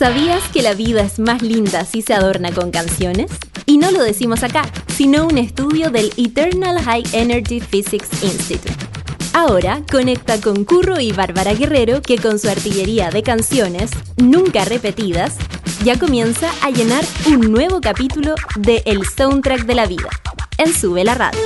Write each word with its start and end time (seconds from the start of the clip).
¿Sabías 0.00 0.42
que 0.48 0.62
la 0.62 0.72
vida 0.72 1.02
es 1.02 1.18
más 1.18 1.42
linda 1.42 1.84
si 1.84 2.00
se 2.00 2.14
adorna 2.14 2.52
con 2.52 2.70
canciones? 2.70 3.30
Y 3.66 3.76
no 3.76 3.90
lo 3.90 4.02
decimos 4.02 4.42
acá, 4.42 4.62
sino 4.96 5.26
un 5.26 5.36
estudio 5.36 5.90
del 5.90 6.10
Eternal 6.16 6.80
High 6.82 7.04
Energy 7.12 7.60
Physics 7.60 8.08
Institute. 8.22 8.72
Ahora 9.34 9.82
conecta 9.92 10.40
con 10.40 10.64
Curro 10.64 10.98
y 11.00 11.12
Bárbara 11.12 11.52
Guerrero 11.52 12.00
que 12.00 12.16
con 12.16 12.38
su 12.38 12.48
artillería 12.48 13.10
de 13.10 13.22
canciones, 13.22 13.90
nunca 14.16 14.64
repetidas, 14.64 15.36
ya 15.84 15.98
comienza 15.98 16.50
a 16.62 16.70
llenar 16.70 17.04
un 17.26 17.52
nuevo 17.52 17.82
capítulo 17.82 18.36
de 18.56 18.82
El 18.86 19.04
Soundtrack 19.04 19.66
de 19.66 19.74
la 19.74 19.84
Vida, 19.84 20.08
en 20.56 20.72
Sube 20.72 21.04
la 21.04 21.14
Radio. 21.14 21.40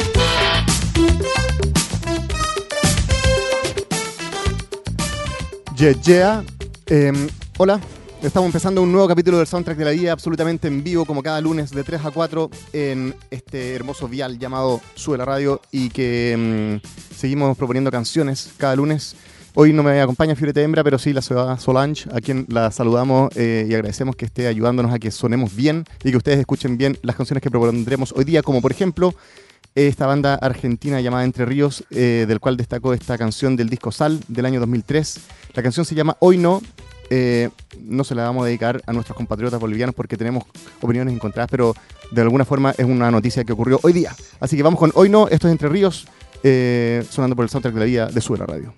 Yeah. 5.77 6.45
Em, 6.87 7.29
hola, 7.59 7.81
estamos 8.27 8.47
empezando 8.47 8.81
un 8.81 8.91
nuevo 8.91 9.07
capítulo 9.07 9.37
del 9.37 9.47
Soundtrack 9.47 9.77
de 9.77 9.85
la 9.85 9.91
Vida, 9.91 10.13
absolutamente 10.13 10.67
en 10.67 10.83
vivo, 10.83 11.05
como 11.05 11.23
cada 11.23 11.41
lunes 11.43 11.71
de 11.71 11.85
3 11.85 12.07
a 12.07 12.11
4, 12.11 12.51
en 12.73 13.15
este 13.31 13.75
hermoso 13.75 14.09
vial 14.09 14.39
llamado 14.39 14.81
Sube 14.95 15.19
la 15.19 15.27
Radio 15.27 15.61
y 15.71 15.91
que 15.91 16.33
em, 16.33 16.81
seguimos 17.15 17.57
proponiendo 17.57 17.91
canciones 17.91 18.53
cada 18.57 18.77
lunes. 18.77 19.15
Hoy 19.55 19.75
no 19.75 19.83
me 19.83 20.01
acompaña 20.01 20.35
Fiorete 20.35 20.63
Hembra, 20.63 20.83
pero 20.83 20.99
sí 20.99 21.13
la 21.13 21.21
ciudad 21.21 21.59
Solange, 21.61 22.09
a 22.15 22.21
quien 22.21 22.47
la 22.49 22.71
saludamos 22.71 23.31
eh, 23.37 23.67
y 23.69 23.75
agradecemos 23.75 24.17
que 24.17 24.25
esté 24.25 24.47
ayudándonos 24.47 24.93
a 24.93 24.99
que 24.99 25.11
sonemos 25.11 25.55
bien 25.55 25.85
y 26.03 26.11
que 26.11 26.17
ustedes 26.17 26.39
escuchen 26.39 26.79
bien 26.79 26.99
las 27.03 27.17
canciones 27.17 27.43
que 27.43 27.51
propondremos 27.51 28.13
hoy 28.17 28.25
día, 28.25 28.43
como 28.43 28.63
por 28.63 28.73
ejemplo 28.73 29.15
esta 29.75 30.07
banda 30.07 30.37
argentina 30.37 31.01
llamada 31.01 31.25
Entre 31.25 31.45
Ríos, 31.45 31.85
eh, 31.91 32.25
del 32.27 32.41
cual 32.41 32.57
destacó 32.57 32.95
esta 32.95 33.19
canción 33.19 33.55
del 33.57 33.69
disco 33.69 33.93
Sal 33.93 34.21
del 34.29 34.47
año 34.47 34.61
2003. 34.61 35.21
La 35.53 35.63
canción 35.63 35.85
se 35.85 35.95
llama 35.95 36.17
Hoy 36.21 36.39
No. 36.39 36.63
Eh, 37.11 37.51
no 37.81 38.05
se 38.05 38.15
la 38.15 38.25
vamos 38.25 38.45
a 38.45 38.47
dedicar 38.47 38.83
a 38.87 38.93
nuestros 38.93 39.17
compatriotas 39.17 39.61
bolivianos 39.61 39.95
porque 39.95 40.17
tenemos 40.17 40.45
opiniones 40.81 41.15
encontradas, 41.15 41.51
pero 41.51 41.75
de 42.11 42.21
alguna 42.23 42.45
forma 42.45 42.73
es 42.77 42.85
una 42.85 43.11
noticia 43.11 43.45
que 43.45 43.53
ocurrió 43.53 43.79
hoy 43.83 43.93
día. 43.93 44.15
Así 44.41 44.57
que 44.57 44.63
vamos 44.63 44.79
con 44.79 44.93
Hoy 44.95 45.09
No. 45.09 45.29
Esto 45.29 45.49
es 45.49 45.53
Entre 45.53 45.69
Ríos, 45.69 46.07
eh, 46.43 47.05
sonando 47.11 47.37
por 47.37 47.45
el 47.45 47.49
soundtrack 47.51 47.75
de 47.75 47.81
la 47.81 47.87
vida 47.87 48.07
de 48.07 48.21
Suela 48.21 48.47
Radio. 48.47 48.75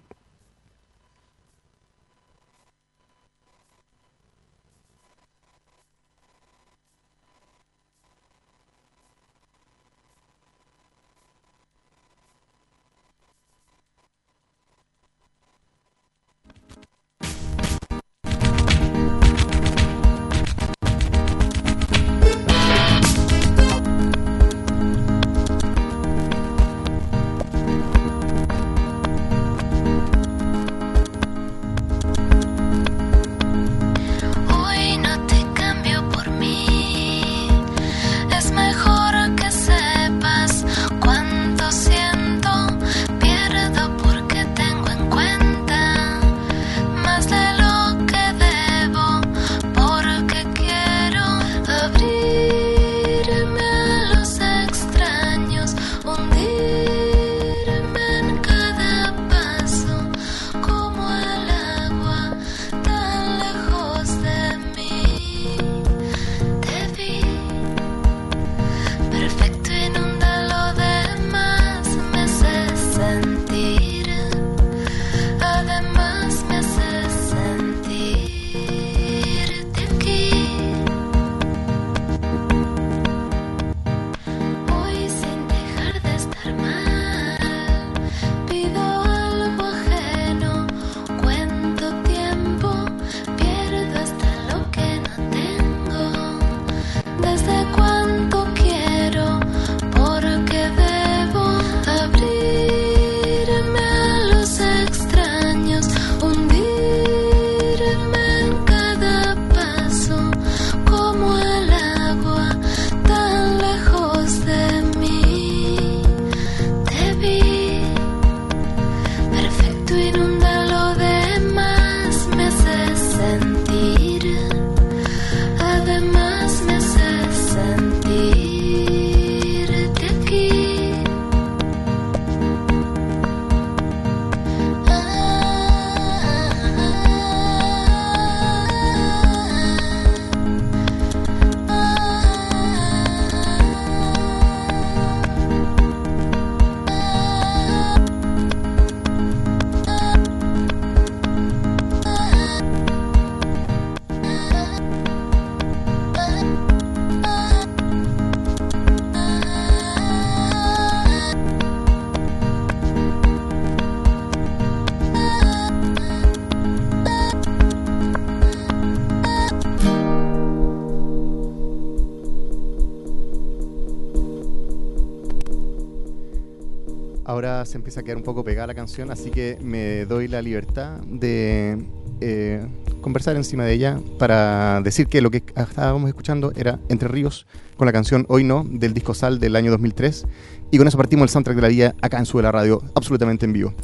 Empieza 178.01 178.17
un 178.17 178.25
poco 178.25 178.45
pegada 178.45 178.67
la 178.67 178.75
canción, 178.75 179.11
así 179.11 179.31
que 179.31 179.59
me 179.63 180.05
doy 180.05 180.29
la 180.29 180.43
libertad 180.43 180.99
de 181.07 181.85
eh, 182.21 182.67
conversar 183.01 183.37
encima 183.37 183.65
de 183.65 183.73
ella 183.73 184.01
para 184.19 184.81
decir 184.83 185.07
que 185.07 185.21
lo 185.21 185.31
que 185.31 185.43
estábamos 185.55 186.09
escuchando 186.09 186.53
era 186.57 186.79
Entre 186.89 187.09
Ríos 187.09 187.47
con 187.77 187.87
la 187.87 187.93
canción 187.93 188.27
Hoy 188.29 188.45
No 188.45 188.65
del 188.69 188.95
disco 188.95 189.15
Sal 189.15 189.39
del 189.39 189.57
año 189.57 189.71
2003 189.71 190.27
y 190.71 190.79
con 190.79 190.89
eso 190.89 190.97
partimos 190.97 191.25
el 191.25 191.29
soundtrack 191.31 191.57
de 191.57 191.63
la 191.63 191.69
vida 191.69 191.95
acá 192.03 192.19
en 192.19 192.27
Sube 192.27 192.43
la 192.43 192.53
Radio, 192.53 192.83
absolutamente 192.95 193.47
en 193.47 193.53
vivo. 193.53 193.75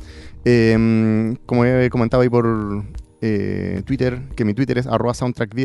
Eh, 0.45 1.37
como 1.47 1.65
he 1.65 1.89
comentado 1.91 2.23
ahí 2.23 2.29
por 2.29 2.85
eh, 3.21 3.83
Twitter, 3.87 4.21
que 4.35 4.45
mi 4.45 4.53
Twitter 4.53 4.79
es 4.79 4.87
arroba 4.87 5.15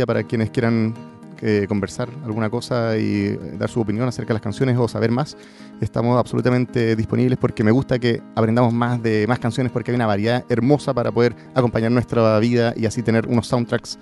para 0.05 0.23
quienes 0.23 0.51
quieran 0.51 0.93
eh, 1.41 1.65
conversar 1.67 2.09
alguna 2.25 2.49
cosa 2.49 2.97
y 2.97 3.37
dar 3.57 3.69
su 3.69 3.81
opinión 3.81 4.07
acerca 4.07 4.29
de 4.29 4.35
las 4.35 4.41
canciones 4.41 4.77
o 4.77 4.87
saber 4.87 5.11
más. 5.11 5.37
Estamos 5.81 6.17
absolutamente 6.19 6.95
disponibles 6.95 7.37
porque 7.37 7.63
me 7.63 7.71
gusta 7.71 7.99
que 7.99 8.21
aprendamos 8.35 8.73
más 8.73 9.01
de 9.01 9.25
más 9.27 9.39
canciones 9.39 9.71
porque 9.71 9.91
hay 9.91 9.95
una 9.95 10.07
variedad 10.07 10.43
hermosa 10.49 10.93
para 10.93 11.11
poder 11.11 11.35
acompañar 11.53 11.91
nuestra 11.91 12.39
vida 12.39 12.73
y 12.75 12.85
así 12.85 13.03
tener 13.03 13.27
unos 13.27 13.47
soundtracks 13.47 13.99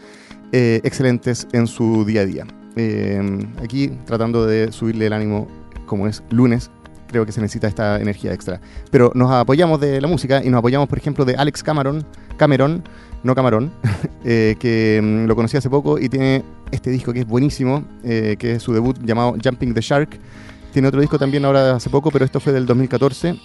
eh, 0.51 0.79
excelentes 0.83 1.47
en 1.51 1.67
su 1.67 2.05
día 2.05 2.21
a 2.21 2.25
día. 2.25 2.47
Eh, 2.75 3.47
aquí 3.63 3.89
tratando 4.05 4.45
de 4.45 4.71
subirle 4.71 5.07
el 5.07 5.13
ánimo 5.13 5.47
como 5.85 6.07
es 6.07 6.23
lunes, 6.29 6.71
creo 7.07 7.25
que 7.25 7.31
se 7.31 7.41
necesita 7.41 7.67
esta 7.67 7.99
energía 7.99 8.33
extra. 8.33 8.59
Pero 8.91 9.11
nos 9.15 9.31
apoyamos 9.31 9.79
de 9.79 9.99
la 10.01 10.07
música 10.07 10.43
y 10.43 10.49
nos 10.49 10.59
apoyamos, 10.59 10.87
por 10.87 10.97
ejemplo, 10.97 11.25
de 11.25 11.35
Alex 11.35 11.63
Cameron, 11.63 12.05
Cameron 12.37 12.83
no 13.25 13.33
Camarón, 13.33 13.71
eh, 14.23 14.55
que 14.59 15.01
mm, 15.03 15.25
lo 15.25 15.35
conocí 15.35 15.57
hace 15.57 15.69
poco 15.69 15.97
y 15.97 16.09
tiene 16.09 16.43
este 16.71 16.89
disco 16.89 17.13
que 17.13 17.21
es 17.21 17.27
buenísimo, 17.27 17.83
eh, 18.03 18.35
que 18.37 18.53
es 18.53 18.63
su 18.63 18.73
debut 18.73 18.97
llamado 19.03 19.35
Jumping 19.43 19.73
the 19.73 19.81
Shark. 19.81 20.19
Tiene 20.73 20.87
otro 20.87 21.01
disco 21.01 21.17
también 21.17 21.45
ahora 21.45 21.75
hace 21.75 21.89
poco, 21.89 22.11
pero 22.11 22.25
esto 22.25 22.39
fue 22.39 22.51
del 22.51 22.65
2014 22.65 23.39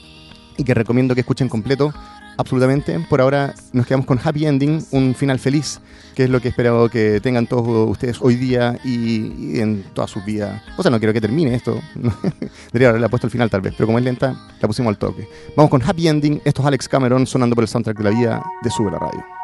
y 0.56 0.64
que 0.64 0.74
recomiendo 0.74 1.14
que 1.14 1.20
escuchen 1.20 1.48
completo, 1.48 1.92
absolutamente. 2.36 2.98
Por 3.08 3.20
ahora 3.20 3.54
nos 3.72 3.86
quedamos 3.86 4.06
con 4.06 4.18
Happy 4.22 4.46
Ending, 4.46 4.84
un 4.90 5.14
final 5.14 5.38
feliz, 5.38 5.80
que 6.14 6.24
es 6.24 6.30
lo 6.30 6.40
que 6.40 6.48
espero 6.48 6.88
que 6.88 7.20
tengan 7.20 7.46
todos 7.46 7.88
ustedes 7.88 8.18
hoy 8.20 8.34
día 8.34 8.78
y, 8.84 9.54
y 9.56 9.60
en 9.60 9.84
toda 9.94 10.08
su 10.08 10.20
vida. 10.22 10.62
O 10.76 10.82
sea, 10.82 10.90
no 10.90 10.98
quiero 10.98 11.12
que 11.12 11.20
termine 11.20 11.54
esto, 11.54 11.80
debería 12.72 12.90
haberla 12.90 13.08
puesto 13.08 13.26
al 13.26 13.30
final 13.30 13.48
tal 13.48 13.60
vez, 13.60 13.74
pero 13.76 13.86
como 13.86 13.98
es 13.98 14.04
lenta, 14.04 14.34
la 14.60 14.68
pusimos 14.68 14.90
al 14.90 14.98
toque. 14.98 15.28
Vamos 15.56 15.70
con 15.70 15.82
Happy 15.82 16.08
Ending, 16.08 16.42
esto 16.44 16.62
es 16.62 16.68
Alex 16.68 16.88
Cameron 16.88 17.26
sonando 17.26 17.54
por 17.54 17.64
el 17.64 17.68
soundtrack 17.68 17.96
de 17.96 18.04
la 18.04 18.10
vida 18.10 18.42
de 18.62 18.70
Sube 18.70 18.90
la 18.90 18.98
Radio. 18.98 19.39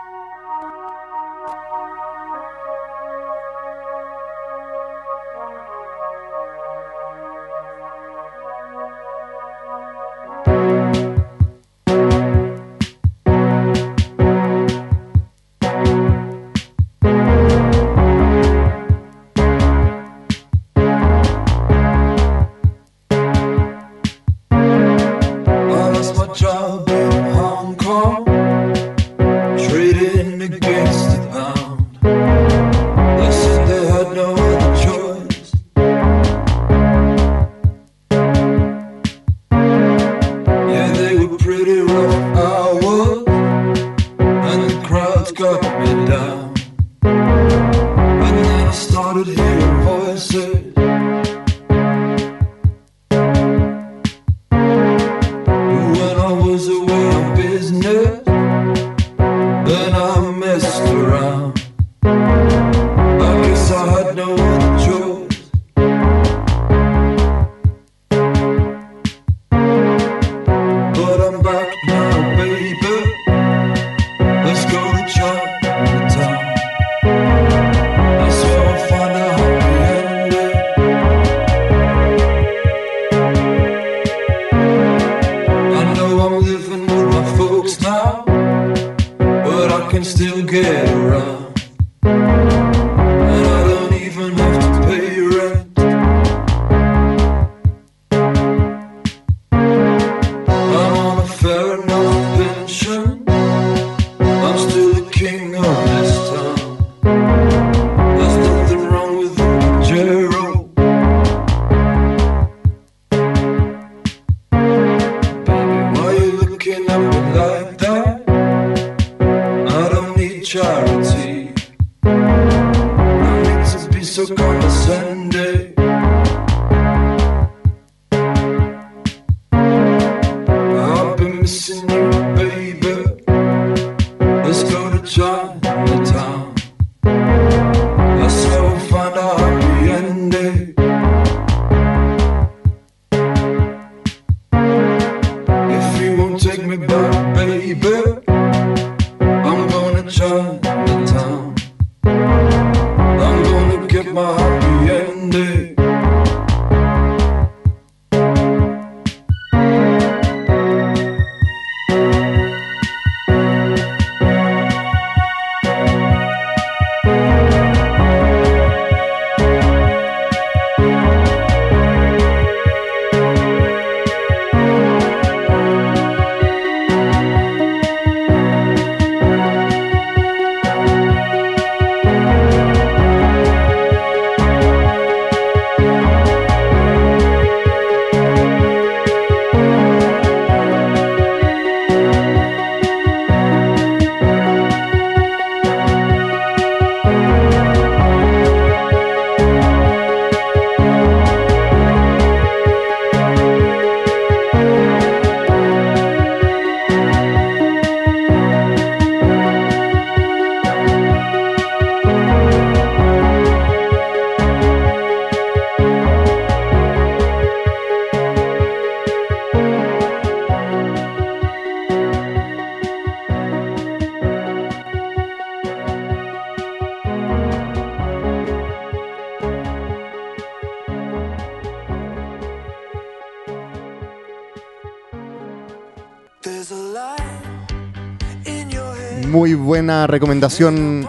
Buena 239.87 240.09
recomendación, 240.09 241.07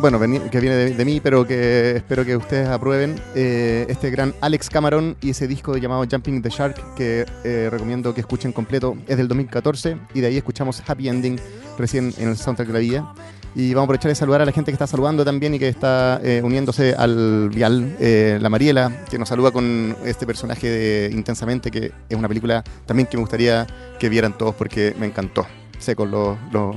bueno, 0.00 0.18
que 0.18 0.58
viene 0.58 0.74
de, 0.74 0.94
de 0.94 1.04
mí, 1.04 1.20
pero 1.20 1.46
que 1.46 1.96
espero 1.96 2.24
que 2.24 2.34
ustedes 2.34 2.66
aprueben. 2.66 3.20
eh, 3.34 3.84
este 3.90 4.08
gran 4.08 4.34
Alex 4.40 4.70
Cameron 4.70 5.18
y 5.20 5.28
ese 5.28 5.46
disco 5.46 5.76
llamado 5.76 6.02
Jumping 6.10 6.40
the 6.40 6.48
Shark, 6.48 6.94
que 6.94 7.26
eh, 7.44 7.68
recomiendo 7.70 8.14
que 8.14 8.22
escuchen 8.22 8.52
completo. 8.52 8.96
Es 9.06 9.18
del 9.18 9.28
2014 9.28 9.98
y 10.14 10.22
de 10.22 10.28
ahí 10.28 10.38
escuchamos 10.38 10.82
Happy 10.86 11.10
Ending 11.10 11.38
recién 11.76 12.10
en 12.16 12.30
el 12.30 12.38
soundtrack 12.38 12.68
de 12.68 12.72
la 12.72 12.78
vida. 12.78 13.14
Y 13.54 13.74
vamos 13.74 13.82
a 13.82 13.84
aprovechar 13.84 14.08
de 14.08 14.14
saludar 14.14 14.40
a 14.40 14.46
la 14.46 14.52
gente 14.52 14.70
que 14.70 14.76
está 14.76 14.86
saludando 14.86 15.22
también 15.22 15.52
y 15.52 15.58
que 15.58 15.68
está 15.68 16.18
eh, 16.24 16.40
uniéndose 16.42 16.94
al 16.94 17.50
Vial. 17.50 17.96
eh, 18.00 18.38
la 18.40 18.48
Mariela, 18.48 19.04
que 19.10 19.18
nos 19.18 19.28
saluda 19.28 19.50
con 19.50 19.94
este 20.06 20.26
personaje 20.26 20.70
de 20.70 21.10
Intensamente, 21.12 21.70
que 21.70 21.92
es 22.08 22.16
una 22.16 22.28
película 22.28 22.64
también 22.86 23.08
que 23.08 23.18
me 23.18 23.20
gustaría 23.20 23.66
que 24.00 24.08
vieran 24.08 24.38
todos 24.38 24.54
porque 24.54 24.96
me 24.98 25.04
encantó. 25.04 25.46
Secos 25.78 26.08
lo, 26.08 26.38
lo, 26.50 26.72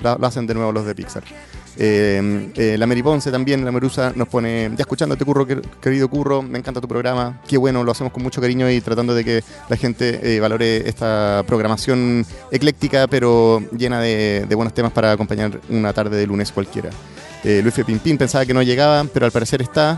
lo- 0.00 0.18
lo 0.18 0.26
hacen 0.26 0.46
de 0.46 0.54
nuevo 0.54 0.72
los 0.72 0.84
de 0.86 0.94
Pixar. 0.94 1.22
Eh, 1.80 2.50
eh, 2.56 2.76
la 2.76 2.86
Mary 2.88 3.02
Ponce 3.04 3.30
también, 3.30 3.64
la 3.64 3.70
Merusa, 3.70 4.12
nos 4.16 4.26
pone, 4.26 4.68
ya 4.76 4.80
escuchándote, 4.82 5.24
Curro, 5.24 5.46
quer- 5.46 5.62
querido 5.80 6.08
Curro, 6.08 6.42
me 6.42 6.58
encanta 6.58 6.80
tu 6.80 6.88
programa, 6.88 7.40
qué 7.46 7.56
bueno, 7.56 7.84
lo 7.84 7.92
hacemos 7.92 8.12
con 8.12 8.22
mucho 8.22 8.40
cariño 8.40 8.68
y 8.68 8.80
tratando 8.80 9.14
de 9.14 9.24
que 9.24 9.44
la 9.68 9.76
gente 9.76 10.18
eh, 10.36 10.40
valore 10.40 10.88
esta 10.88 11.44
programación 11.46 12.26
ecléctica, 12.50 13.06
pero 13.06 13.62
llena 13.76 14.00
de, 14.00 14.44
buenos 14.56 14.74
temas 14.74 14.90
para 14.92 15.12
acompañar 15.12 15.60
una 15.68 15.92
tarde 15.92 16.16
de 16.16 16.26
lunes 16.26 16.50
cualquiera. 16.50 16.90
Luis. 17.44 17.74
Pimpín 17.86 18.18
pensaba 18.18 18.44
que 18.44 18.52
no 18.52 18.62
llegaba, 18.62 19.04
pero 19.14 19.24
al 19.24 19.30
parecer 19.32 19.62
está, 19.62 19.96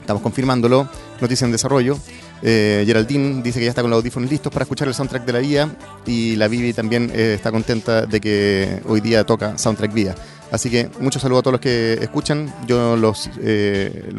estamos 0.00 0.22
confirmándolo, 0.22 0.88
noticia 1.20 1.44
en 1.44 1.50
desarrollo. 1.50 1.98
Eh, 2.42 2.84
Geraldine 2.86 3.42
dice 3.42 3.58
que 3.58 3.64
ya 3.64 3.70
está 3.70 3.82
con 3.82 3.90
los 3.90 3.98
audífonos 3.98 4.30
listos 4.30 4.52
para 4.52 4.62
escuchar 4.62 4.88
el 4.88 4.94
soundtrack 4.94 5.24
de 5.24 5.32
la 5.32 5.38
vida 5.40 5.68
y 6.06 6.36
la 6.36 6.48
Vivi 6.48 6.72
también 6.72 7.10
eh, 7.14 7.34
está 7.34 7.50
contenta 7.50 8.06
de 8.06 8.20
que 8.20 8.80
hoy 8.86 9.00
día 9.00 9.24
toca 9.24 9.58
soundtrack 9.58 9.92
vida. 9.92 10.14
Así 10.50 10.70
que 10.70 10.88
muchos 11.00 11.20
saludos 11.20 11.40
a 11.40 11.42
todos 11.42 11.52
los 11.52 11.60
que 11.60 11.98
escuchan. 12.00 12.52
Yo 12.66 12.96
los, 12.96 13.28
eh, 13.40 14.10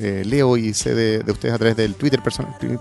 eh, 0.00 0.22
leo 0.26 0.56
y 0.56 0.74
sé 0.74 0.94
de, 0.94 1.20
de 1.20 1.32
ustedes 1.32 1.54
a 1.54 1.58
través 1.58 1.76
del 1.76 1.94
Twitter 1.94 2.20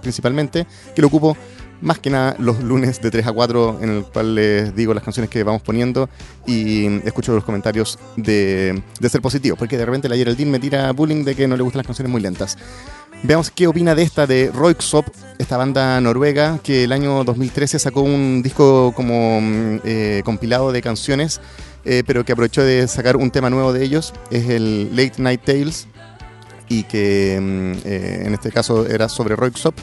principalmente, 0.02 0.68
que 0.94 1.02
lo 1.02 1.08
ocupo 1.08 1.38
más 1.82 2.00
que 2.00 2.10
nada 2.10 2.36
los 2.40 2.62
lunes 2.64 3.02
de 3.02 3.12
3 3.12 3.28
a 3.28 3.32
4, 3.32 3.80
en 3.82 3.90
el 3.90 4.04
cual 4.04 4.36
les 4.36 4.76
digo 4.76 4.94
las 4.94 5.04
canciones 5.04 5.30
que 5.30 5.44
vamos 5.44 5.62
poniendo 5.62 6.10
y 6.46 6.88
escucho 7.06 7.34
los 7.34 7.44
comentarios 7.44 8.00
de, 8.16 8.82
ser 9.10 9.22
positivos, 9.22 9.60
porque 9.60 9.78
de 9.78 9.86
repente 9.86 10.10
la 10.10 10.16
Geraldine 10.16 10.52
me 10.52 10.60
tira 10.60 10.92
bullying 10.92 11.24
de 11.24 11.36
que 11.36 11.48
no 11.48 11.56
le 11.56 11.64
gustan 11.64 11.80
las 11.80 11.88
canciones 11.88 12.12
muy 12.12 12.22
lentas. 12.22 12.58
Veamos 13.24 13.52
qué 13.52 13.68
opina 13.68 13.96
de 13.96 14.04
esta 14.04 14.28
de 14.28 14.52
Roixop, 14.54 15.08
esta 15.40 15.58
banda 15.58 16.00
noruega 16.00 16.60
que 16.64 16.84
el 16.84 16.92
año 16.92 17.24
2013 17.24 17.80
sacó 17.80 18.02
un 18.02 18.42
disco 18.44 18.94
como 18.96 19.42
mm, 19.42 19.80
eh, 19.84 20.22
compilado 20.24 20.72
de 20.72 20.82
canciones, 20.82 21.42
eh, 21.84 22.04
pero 22.06 22.24
que 22.24 22.34
aprovechó 22.34 22.64
de 22.64 22.88
sacar 22.88 23.18
un 23.18 23.32
tema 23.32 23.50
nuevo 23.50 23.74
de 23.74 23.84
ellos, 23.84 24.14
es 24.30 24.50
el 24.50 24.96
Late 24.96 25.22
Night 25.22 25.42
Tales, 25.44 25.88
y 26.70 26.84
que 26.84 27.40
mm, 27.42 27.88
eh, 27.88 28.24
en 28.26 28.34
este 28.34 28.52
caso 28.52 28.86
era 28.86 29.10
sobre 29.10 29.36
Roixop. 29.36 29.76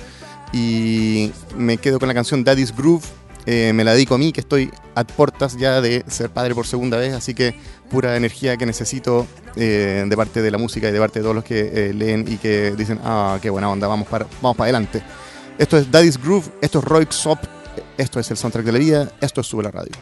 Y 0.53 1.33
me 1.57 1.79
quedo 1.79 1.99
con 1.99 2.07
la 2.07 2.15
canción 2.15 2.45
Daddy's 2.45 2.75
Groove, 2.75 3.05
eh, 3.47 3.73
me 3.75 3.85
la 3.85 3.93
dedico 3.93 4.15
a 4.15 4.19
mí, 4.19 4.33
que 4.33 4.41
estoy 4.41 4.71
a 4.95 5.05
portas 5.05 5.57
ya 5.57 5.81
de 5.81 6.05
ser 6.07 6.31
padre 6.31 6.55
por 6.55 6.67
segunda 6.67 6.97
vez, 6.97 7.13
así 7.13 7.35
que 7.35 7.55
pura 7.91 8.17
energía 8.17 8.57
que 8.57 8.67
necesito 8.67 9.27
eh, 9.57 10.05
de 10.07 10.17
parte 10.17 10.43
de 10.43 10.51
la 10.51 10.59
música 10.59 10.89
y 10.89 10.93
de 10.93 10.99
parte 10.99 11.21
de 11.21 11.23
todos 11.23 11.35
los 11.35 11.45
que 11.45 11.89
eh, 11.89 11.95
leen 11.95 12.25
y 12.29 12.37
que 12.37 12.73
dicen, 12.73 13.01
ah, 13.05 13.39
qué 13.41 13.51
buena 13.51 13.71
onda, 13.71 13.87
vamos 13.87 14.09
para, 14.09 14.27
vamos 14.43 14.57
para 14.57 14.67
adelante. 14.67 15.03
Esto 15.59 15.79
es 15.79 15.91
Daddy's 15.91 16.21
Groove, 16.21 16.51
esto 16.61 16.81
es 16.81 16.85
Roy 16.85 17.07
Sop, 17.11 17.39
esto 17.97 18.19
es 18.19 18.31
el 18.31 18.37
soundtrack 18.37 18.65
de 18.67 18.73
la 18.73 18.79
vida, 18.79 19.13
esto 19.21 19.41
es 19.41 19.47
Sube 19.47 19.63
la 19.63 19.71
Radio. 19.71 19.93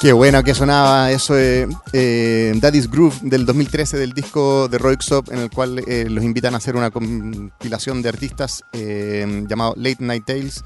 Qué 0.00 0.14
bueno 0.14 0.42
que 0.42 0.54
sonaba 0.54 1.12
eso 1.12 1.34
de 1.34 1.68
eh, 1.92 2.54
Daddy's 2.56 2.90
Groove 2.90 3.18
del 3.20 3.44
2013 3.44 3.98
del 3.98 4.14
disco 4.14 4.66
de 4.66 4.78
Roixop 4.78 5.30
en 5.30 5.40
el 5.40 5.50
cual 5.50 5.84
eh, 5.86 6.06
los 6.08 6.24
invitan 6.24 6.54
a 6.54 6.56
hacer 6.56 6.74
una 6.74 6.90
compilación 6.90 8.00
de 8.00 8.08
artistas 8.08 8.64
eh, 8.72 9.44
llamado 9.46 9.74
Late 9.76 9.98
Night 10.02 10.24
Tales 10.24 10.64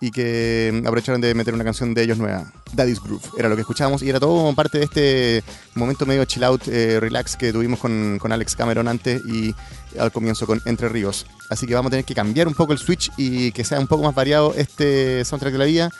y 0.00 0.12
que 0.12 0.82
aprovecharon 0.86 1.20
de 1.20 1.34
meter 1.34 1.52
una 1.52 1.64
canción 1.64 1.94
de 1.94 2.02
ellos 2.04 2.18
nueva, 2.18 2.52
Daddy's 2.74 3.00
Groove. 3.02 3.24
Era 3.36 3.48
lo 3.48 3.56
que 3.56 3.62
escuchábamos 3.62 4.02
y 4.02 4.08
era 4.08 4.20
todo 4.20 4.54
parte 4.54 4.78
de 4.78 4.84
este 4.84 5.44
momento 5.74 6.06
medio 6.06 6.24
chill 6.24 6.44
out, 6.44 6.68
eh, 6.68 7.00
relax 7.00 7.34
que 7.34 7.52
tuvimos 7.52 7.80
con, 7.80 8.18
con 8.20 8.30
Alex 8.30 8.54
Cameron 8.54 8.86
antes 8.86 9.20
y 9.26 9.52
al 9.98 10.12
comienzo 10.12 10.46
con 10.46 10.62
Entre 10.64 10.88
Ríos. 10.88 11.26
Así 11.50 11.66
que 11.66 11.74
vamos 11.74 11.88
a 11.88 11.90
tener 11.90 12.04
que 12.04 12.14
cambiar 12.14 12.46
un 12.46 12.54
poco 12.54 12.72
el 12.72 12.78
switch 12.78 13.10
y 13.16 13.50
que 13.50 13.64
sea 13.64 13.80
un 13.80 13.88
poco 13.88 14.04
más 14.04 14.14
variado 14.14 14.54
este 14.54 15.24
soundtrack 15.24 15.52
de 15.54 15.58
la 15.58 15.64
vida. 15.64 15.90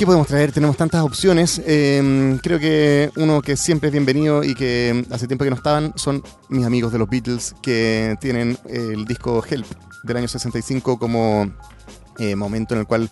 ¿Qué 0.00 0.06
podemos 0.06 0.28
traer? 0.28 0.50
Tenemos 0.50 0.78
tantas 0.78 1.02
opciones. 1.02 1.60
Eh, 1.66 2.38
creo 2.42 2.58
que 2.58 3.10
uno 3.16 3.42
que 3.42 3.54
siempre 3.54 3.88
es 3.88 3.92
bienvenido 3.92 4.42
y 4.42 4.54
que 4.54 5.04
hace 5.10 5.26
tiempo 5.26 5.44
que 5.44 5.50
no 5.50 5.56
estaban 5.56 5.92
son 5.94 6.24
mis 6.48 6.64
amigos 6.64 6.90
de 6.90 6.98
los 6.98 7.06
Beatles 7.06 7.54
que 7.60 8.16
tienen 8.18 8.56
el 8.66 9.04
disco 9.04 9.44
Help 9.46 9.66
del 10.04 10.16
año 10.16 10.26
65 10.26 10.98
como 10.98 11.52
eh, 12.18 12.34
momento 12.34 12.72
en 12.72 12.80
el 12.80 12.86
cual 12.86 13.10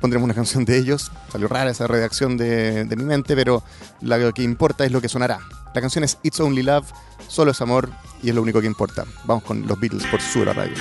pondremos 0.00 0.24
una 0.24 0.34
canción 0.34 0.64
de 0.64 0.78
ellos. 0.78 1.10
Salió 1.32 1.48
rara 1.48 1.68
esa 1.68 1.88
redacción 1.88 2.36
de, 2.36 2.84
de 2.84 2.94
mi 2.94 3.02
mente, 3.02 3.34
pero 3.34 3.64
lo 4.00 4.32
que 4.32 4.44
importa 4.44 4.84
es 4.84 4.92
lo 4.92 5.00
que 5.00 5.08
sonará. 5.08 5.40
La 5.74 5.80
canción 5.80 6.04
es 6.04 6.18
It's 6.22 6.38
Only 6.38 6.62
Love, 6.62 6.86
solo 7.26 7.50
es 7.50 7.60
amor 7.60 7.90
y 8.22 8.28
es 8.28 8.36
lo 8.36 8.42
único 8.42 8.60
que 8.60 8.68
importa. 8.68 9.04
Vamos 9.24 9.42
con 9.42 9.66
los 9.66 9.80
Beatles 9.80 10.06
por 10.06 10.20
Sura 10.20 10.52
Radio. 10.52 10.76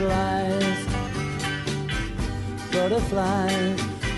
Inside 0.00 0.60
just 0.60 0.80
flies. 0.80 0.86
Butterfly, 2.72 3.76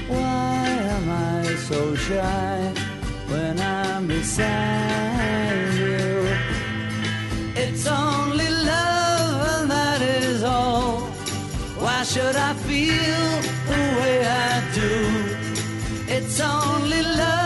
why 0.09 0.66
am 0.68 1.11
I 1.11 1.54
so 1.56 1.95
shy 1.95 2.73
when 3.28 3.61
I'm 3.61 4.06
beside 4.06 5.75
you? 5.75 6.26
It's 7.54 7.87
only 7.87 8.49
love, 8.49 9.61
and 9.61 9.71
that 9.71 10.02
is 10.02 10.42
all. 10.42 11.00
Why 11.78 12.02
should 12.04 12.37
I 12.37 12.54
feel 12.54 13.42
the 13.71 13.83
way 14.00 14.26
I 14.26 14.62
do? 14.75 14.95
It's 16.09 16.40
only 16.40 17.02
love, 17.02 17.45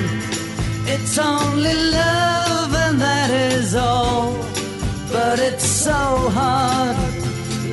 It's 0.93 1.17
only 1.17 1.73
love, 1.73 2.73
and 2.85 2.99
that 2.99 3.29
is 3.31 3.75
all. 3.75 4.33
But 5.11 5.39
it's 5.39 5.65
so 5.65 6.01
hard 6.37 6.97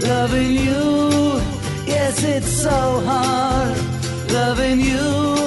loving 0.02 0.52
you. 0.52 1.40
Yes, 1.86 2.22
it's 2.22 2.52
so 2.66 2.78
hard 3.10 3.76
loving 4.30 4.80
you, 4.80 5.37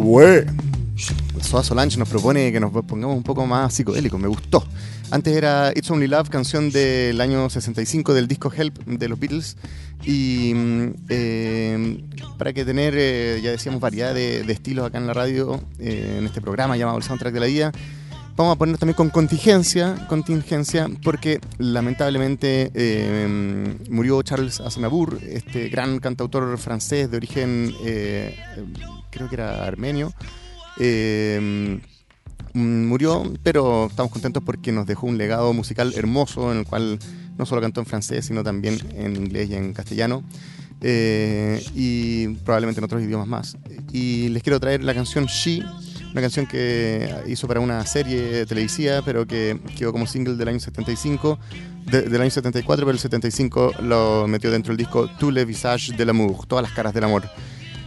güey. 0.00 0.44
Soda 1.40 1.62
Solange 1.62 1.96
nos 1.98 2.08
propone 2.08 2.52
que 2.52 2.60
nos 2.60 2.70
pongamos 2.84 3.16
un 3.16 3.22
poco 3.22 3.46
más 3.46 3.72
psicodélicos, 3.74 4.20
me 4.20 4.28
gustó. 4.28 4.64
Antes 5.10 5.34
era 5.34 5.72
It's 5.74 5.90
Only 5.90 6.06
Love, 6.06 6.28
canción 6.28 6.70
del 6.70 7.20
año 7.20 7.50
65 7.50 8.14
del 8.14 8.28
disco 8.28 8.52
Help 8.56 8.78
de 8.86 9.08
los 9.08 9.18
Beatles. 9.18 9.56
Y 10.04 10.52
mm, 10.54 10.88
eh, 11.08 12.04
para 12.38 12.52
que 12.52 12.64
tener, 12.64 12.94
eh, 12.96 13.40
ya 13.42 13.50
decíamos, 13.50 13.80
variedad 13.80 14.14
de, 14.14 14.40
estilos 14.52 14.86
acá 14.86 14.98
en 14.98 15.06
la 15.06 15.14
radio, 15.14 15.60
eh, 15.78 16.16
en 16.18 16.26
este 16.26 16.40
programa 16.40 16.76
llamado 16.76 16.98
El 16.98 17.04
Soundtrack 17.04 17.34
de 17.34 17.40
la 17.40 17.46
Vida, 17.46 17.72
vamos 18.36 18.54
a 18.54 18.58
ponernos 18.58 18.78
también 18.78 18.96
con 18.96 19.10
contingencia, 19.10 20.06
contingencia, 20.08 20.88
porque 21.02 21.40
lamentablemente 21.58 22.70
murió 23.90 24.22
Charles 24.22 24.60
Aznavour, 24.60 25.18
este 25.28 25.68
gran 25.68 25.98
cantautor 25.98 26.56
francés 26.56 27.10
de 27.10 27.16
origen, 27.16 27.74
creo 29.10 29.28
que 29.28 29.34
era 29.36 29.64
armenio. 29.66 30.12
Eh, 30.78 31.78
murió, 32.54 33.32
pero 33.42 33.86
estamos 33.90 34.10
contentos 34.12 34.42
porque 34.44 34.72
nos 34.72 34.86
dejó 34.86 35.06
un 35.06 35.18
legado 35.18 35.52
musical 35.52 35.92
hermoso 35.96 36.50
en 36.52 36.58
el 36.58 36.64
cual 36.66 36.98
no 37.38 37.46
solo 37.46 37.60
cantó 37.60 37.80
en 37.80 37.86
francés, 37.86 38.26
sino 38.26 38.42
también 38.42 38.78
en 38.94 39.16
inglés 39.16 39.50
y 39.50 39.54
en 39.54 39.72
castellano. 39.72 40.22
eh, 40.82 41.62
y 41.74 42.28
probablemente 42.42 42.80
en 42.80 42.84
otros 42.84 43.02
idiomas 43.02 43.28
más. 43.28 43.58
Y 43.92 44.28
les 44.30 44.42
quiero 44.42 44.58
traer 44.58 44.82
la 44.82 44.94
canción 44.94 45.26
She, 45.26 45.62
una 46.12 46.22
canción 46.22 46.46
que 46.46 47.06
hizo 47.26 47.46
para 47.46 47.60
una 47.60 47.84
serie 47.84 48.46
televisiva, 48.46 49.02
pero 49.04 49.26
que 49.26 49.60
quedó 49.76 49.92
como 49.92 50.06
single 50.06 50.36
del 50.36 50.48
año 50.48 50.58
75, 50.58 51.38
de- 51.84 52.02
del 52.08 52.22
año 52.22 52.30
74, 52.30 52.86
pero 52.86 52.92
el 52.94 52.98
75 52.98 53.72
lo 53.82 54.26
metió 54.26 54.50
dentro 54.50 54.70
del 54.70 54.78
disco 54.78 55.06
Tous 55.18 55.30
les 55.30 55.46
visages 55.46 55.94
de 55.98 56.04
l'amour, 56.06 56.46
todas 56.46 56.62
las 56.62 56.72
caras 56.72 56.94
del 56.94 57.04
amor. 57.04 57.24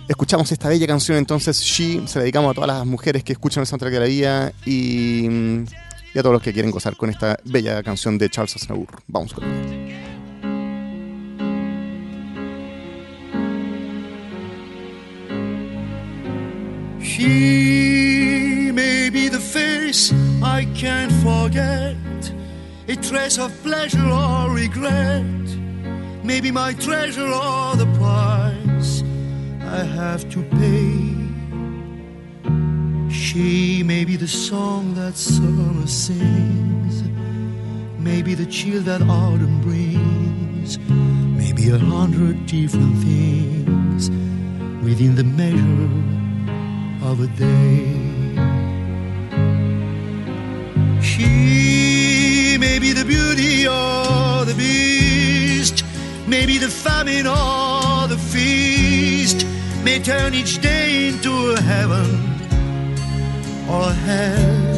Escuchamos 0.08 0.52
esta 0.52 0.68
bella 0.68 0.86
canción 0.86 1.18
entonces, 1.18 1.62
She, 1.62 2.06
se 2.08 2.20
la 2.20 2.24
dedicamos 2.24 2.52
a 2.52 2.54
todas 2.54 2.68
las 2.68 2.86
mujeres 2.86 3.24
que 3.24 3.32
escuchan 3.32 3.62
el 3.62 3.68
soundtrack 3.68 3.94
de 3.94 4.00
la 4.00 4.06
vida 4.06 4.54
y, 4.66 5.28
mm, 5.30 5.66
y 6.14 6.20
a 6.20 6.22
todos 6.22 6.34
los 6.34 6.42
que 6.42 6.52
quieren 6.52 6.72
gozar 6.72 6.98
con 6.98 7.10
esta 7.10 7.40
bella 7.46 7.82
canción 7.84 8.18
de 8.18 8.30
Charles 8.30 8.56
Aznavour. 8.58 9.02
Vamos 9.08 9.34
con 9.34 9.46
ella. 9.46 10.00
She 17.00 18.72
may 18.74 19.10
be 19.10 19.30
the 19.30 19.40
face 19.40 20.12
I 20.44 20.66
can't 20.76 21.12
forget, 21.24 21.96
a 22.90 22.96
trace 22.98 23.38
of 23.38 23.54
pleasure 23.64 24.04
or 24.04 24.50
regret, 24.50 25.24
maybe 26.24 26.52
my 26.52 26.74
treasure 26.74 27.32
or 27.32 27.78
the 27.78 27.86
price 27.98 28.33
I 29.74 29.82
have 29.82 30.30
to 30.30 30.44
pay. 30.60 31.02
She 33.12 33.82
may 33.82 34.06
be 34.06 34.16
the 34.16 34.28
song 34.28 34.94
that 34.94 35.16
summer 35.16 35.88
sings, 35.88 37.02
maybe 37.98 38.36
the 38.36 38.46
chill 38.46 38.84
that 38.84 39.02
autumn 39.02 39.62
brings, 39.62 40.78
maybe 41.42 41.70
a 41.70 41.80
hundred 41.80 42.46
different 42.46 42.98
things 43.00 44.12
within 44.84 45.16
the 45.16 45.24
measure 45.24 45.90
of 47.10 47.22
a 47.22 47.28
day. 47.36 47.98
She 51.02 52.58
may 52.60 52.78
be 52.78 52.94
the 52.94 53.06
beauty 53.06 53.66
or 53.68 54.46
the 54.46 54.54
beast, 54.56 55.84
maybe 56.28 56.60
the 56.60 56.70
famine 56.70 57.26
or 57.26 58.08
the 58.08 58.20
feast, 58.20 59.48
may 59.84 60.00
turn 60.00 60.34
each 60.34 60.62
day 60.62 61.10
into 61.10 61.32
a 61.54 61.62
heaven 61.62 62.10
or 63.70 63.92
hell. 64.08 64.74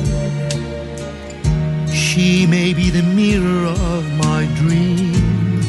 She 1.94 2.48
may 2.48 2.74
be 2.74 2.90
the 2.90 3.04
mirror 3.04 3.68
of 3.68 4.04
my 4.18 4.46
dream, 4.56 5.62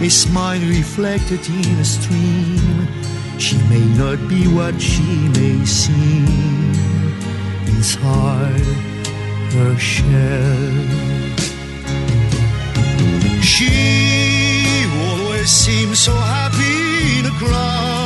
a 0.00 0.08
smile 0.10 0.60
reflected 0.60 1.40
in 1.48 1.78
a 1.78 1.84
stream 1.84 2.86
She 3.38 3.56
may 3.68 3.84
not 3.96 4.18
be 4.28 4.48
what 4.48 4.80
she 4.80 5.28
may 5.28 5.64
seem 5.64 6.72
inside 7.66 8.66
her 9.56 9.76
shell. 9.78 10.72
She 13.42 14.86
always 15.06 15.50
seems 15.50 15.98
so 15.98 16.12
happy 16.12 17.18
in 17.18 17.26
a 17.26 17.34
crowd 17.38 18.05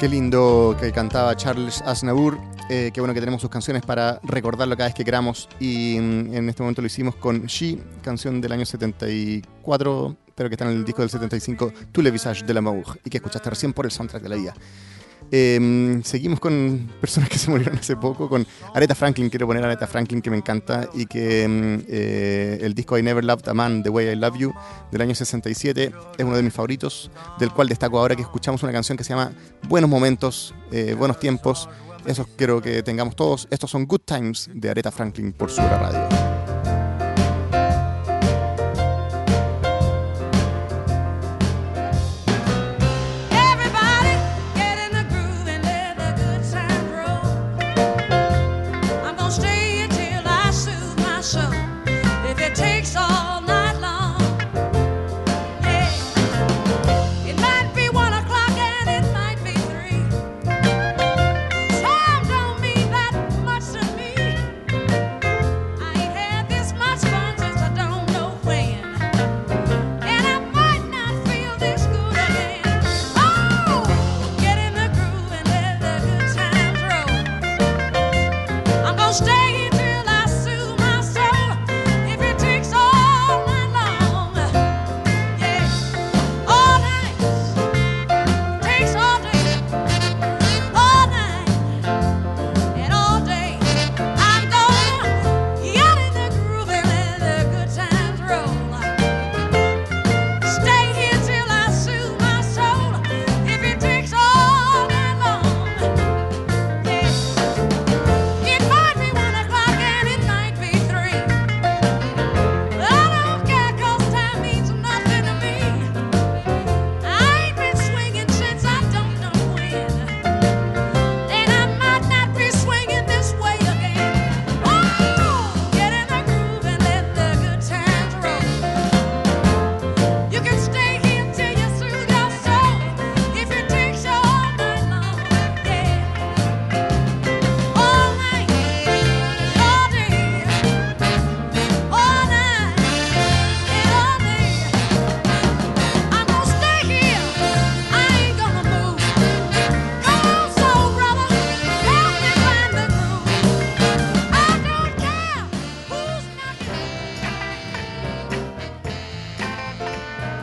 Qué 0.00 0.08
lindo 0.08 0.74
que 0.80 0.92
cantaba 0.92 1.36
Charles 1.36 1.82
Aznavour. 1.82 2.38
Eh, 2.70 2.90
qué 2.90 3.02
bueno 3.02 3.12
que 3.12 3.20
tenemos 3.20 3.42
sus 3.42 3.50
canciones 3.50 3.82
para 3.82 4.18
recordarlo 4.22 4.74
cada 4.74 4.88
vez 4.88 4.94
que 4.94 5.04
queramos. 5.04 5.46
Y 5.60 5.98
mm, 6.00 6.34
en 6.36 6.48
este 6.48 6.62
momento 6.62 6.80
lo 6.80 6.86
hicimos 6.86 7.16
con 7.16 7.44
She, 7.44 7.78
canción 8.00 8.40
del 8.40 8.52
año 8.52 8.64
74, 8.64 10.16
pero 10.34 10.48
que 10.48 10.54
está 10.54 10.64
en 10.64 10.70
el 10.70 10.86
disco 10.86 11.02
del 11.02 11.10
75, 11.10 11.70
Tout 11.92 12.02
le 12.02 12.10
visage 12.10 12.46
de 12.46 12.54
l'amour, 12.54 12.98
y 13.04 13.10
que 13.10 13.18
escuchaste 13.18 13.50
recién 13.50 13.74
por 13.74 13.84
el 13.84 13.90
soundtrack 13.90 14.22
de 14.22 14.28
la 14.30 14.36
vida. 14.36 14.54
Eh, 15.32 16.00
seguimos 16.04 16.40
con 16.40 16.90
personas 17.00 17.28
que 17.28 17.38
se 17.38 17.50
murieron 17.50 17.78
hace 17.78 17.96
poco, 17.96 18.28
con 18.28 18.46
Aretha 18.74 18.94
Franklin, 18.94 19.30
quiero 19.30 19.46
poner 19.46 19.62
a 19.62 19.66
Aretha 19.66 19.86
Franklin 19.86 20.20
que 20.20 20.30
me 20.30 20.36
encanta 20.36 20.88
y 20.92 21.06
que 21.06 21.46
mm, 21.46 21.86
eh, 21.88 22.58
el 22.62 22.74
disco 22.74 22.98
I 22.98 23.02
Never 23.02 23.24
Loved 23.24 23.48
a 23.48 23.54
Man, 23.54 23.82
The 23.82 23.90
Way 23.90 24.08
I 24.08 24.16
Love 24.16 24.38
You, 24.38 24.54
del 24.90 25.02
año 25.02 25.14
67, 25.14 25.92
es 26.18 26.24
uno 26.24 26.36
de 26.36 26.42
mis 26.42 26.52
favoritos, 26.52 27.10
del 27.38 27.50
cual 27.50 27.68
destaco 27.68 27.98
ahora 27.98 28.16
que 28.16 28.22
escuchamos 28.22 28.62
una 28.62 28.72
canción 28.72 28.98
que 28.98 29.04
se 29.04 29.10
llama 29.10 29.32
Buenos 29.68 29.88
Momentos, 29.88 30.54
eh, 30.72 30.94
Buenos 30.98 31.20
Tiempos, 31.20 31.68
esos 32.06 32.26
quiero 32.36 32.60
que 32.60 32.82
tengamos 32.82 33.14
todos, 33.14 33.46
estos 33.50 33.70
son 33.70 33.86
Good 33.86 34.00
Times 34.04 34.50
de 34.52 34.70
Aretha 34.70 34.90
Franklin 34.90 35.32
por 35.32 35.50
Sura 35.50 35.78
Radio. 35.78 36.49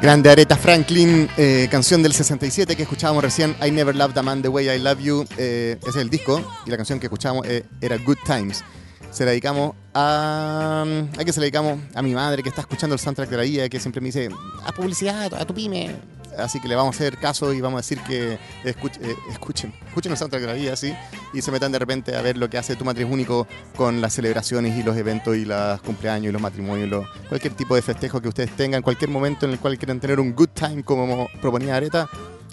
Grande 0.08 0.30
Aretha 0.30 0.56
Franklin, 0.56 1.28
eh, 1.36 1.68
canción 1.70 2.02
del 2.02 2.14
67 2.14 2.78
que 2.78 2.84
escuchábamos 2.84 3.22
recién, 3.22 3.58
I 3.62 3.72
Never 3.72 3.94
Loved 3.94 4.18
a 4.18 4.24
Man 4.24 4.42
the 4.42 4.48
Way 4.48 4.70
I 4.70 4.80
Love 4.80 5.00
You, 5.02 5.26
eh, 5.38 5.76
ese 5.82 5.90
es 5.90 5.96
el 5.98 6.10
disco, 6.10 6.42
y 6.66 6.70
la 6.70 6.78
canción 6.78 6.98
que 6.98 7.08
escuchábamos 7.08 7.46
eh, 7.46 7.66
era 7.82 7.98
Good 7.98 8.20
Times. 8.26 8.64
Se 9.12 9.26
la 9.26 9.32
dedicamos 9.32 9.76
a... 9.94 10.86
¿A 11.18 11.26
qué 11.26 11.34
se 11.34 11.42
la 11.42 11.44
dedicamos? 11.44 11.80
A 11.94 12.02
mi 12.02 12.14
madre 12.14 12.42
que 12.42 12.48
está 12.48 12.62
escuchando 12.62 12.94
el 12.94 13.02
soundtrack 13.02 13.30
de 13.30 13.36
la 13.36 13.44
guía, 13.44 13.68
que 13.68 13.82
siempre 13.82 14.00
me 14.00 14.06
dice, 14.06 14.30
a 14.64 14.72
publicidad, 14.72 15.34
a 15.34 15.44
tu 15.44 15.54
pyme. 15.54 15.94
Así 16.38 16.60
que 16.60 16.68
le 16.68 16.76
vamos 16.76 16.96
a 16.96 16.98
hacer 16.98 17.18
caso 17.18 17.54
y 17.54 17.62
vamos 17.62 17.78
a 17.80 17.82
decir 17.82 18.00
que 18.02 18.38
escuch- 18.64 19.00
eh, 19.02 19.16
escuchen, 19.32 19.74
escuchen 19.88 20.12
el 20.12 20.18
soundtrack 20.18 20.42
de 20.42 20.48
la 20.48 20.54
guía, 20.56 20.76
sí, 20.76 20.94
y 21.34 21.42
se 21.42 21.52
metan 21.52 21.72
de 21.72 21.80
repente 21.80 22.16
a 22.16 22.22
ver 22.22 22.38
lo 22.38 22.50
que 22.50 22.58
hace 22.58 22.76
tu 22.76 22.86
matriz 22.86 23.08
único 23.10 23.48
con 23.76 24.02
las 24.02 24.14
celebraciones 24.14 24.78
y 24.78 24.84
los 24.84 24.96
eventos 24.98 25.36
y 25.36 25.46
los 25.46 25.82
cumpleaños 25.82 26.30
y 26.30 26.32
los 26.34 26.42
matrimonios, 26.42 26.90
lo- 26.90 27.06
cualquier 27.30 27.54
tipo 27.54 27.76
de 27.76 27.82
festejo 27.82 28.22
que 28.22 28.28
ustedes 28.30 28.52
tengan, 28.56 28.82
cualquier 28.82 29.10
momento 29.10 29.46
en 29.46 29.52
el 29.54 29.60
cual 29.60 29.78
quieran 29.78 30.00
tener 30.00 30.20
un 30.20 30.34
good 30.36 30.50
time 30.50 30.84
como 30.84 31.28
proponía 31.42 31.76
Areta, 31.76 32.08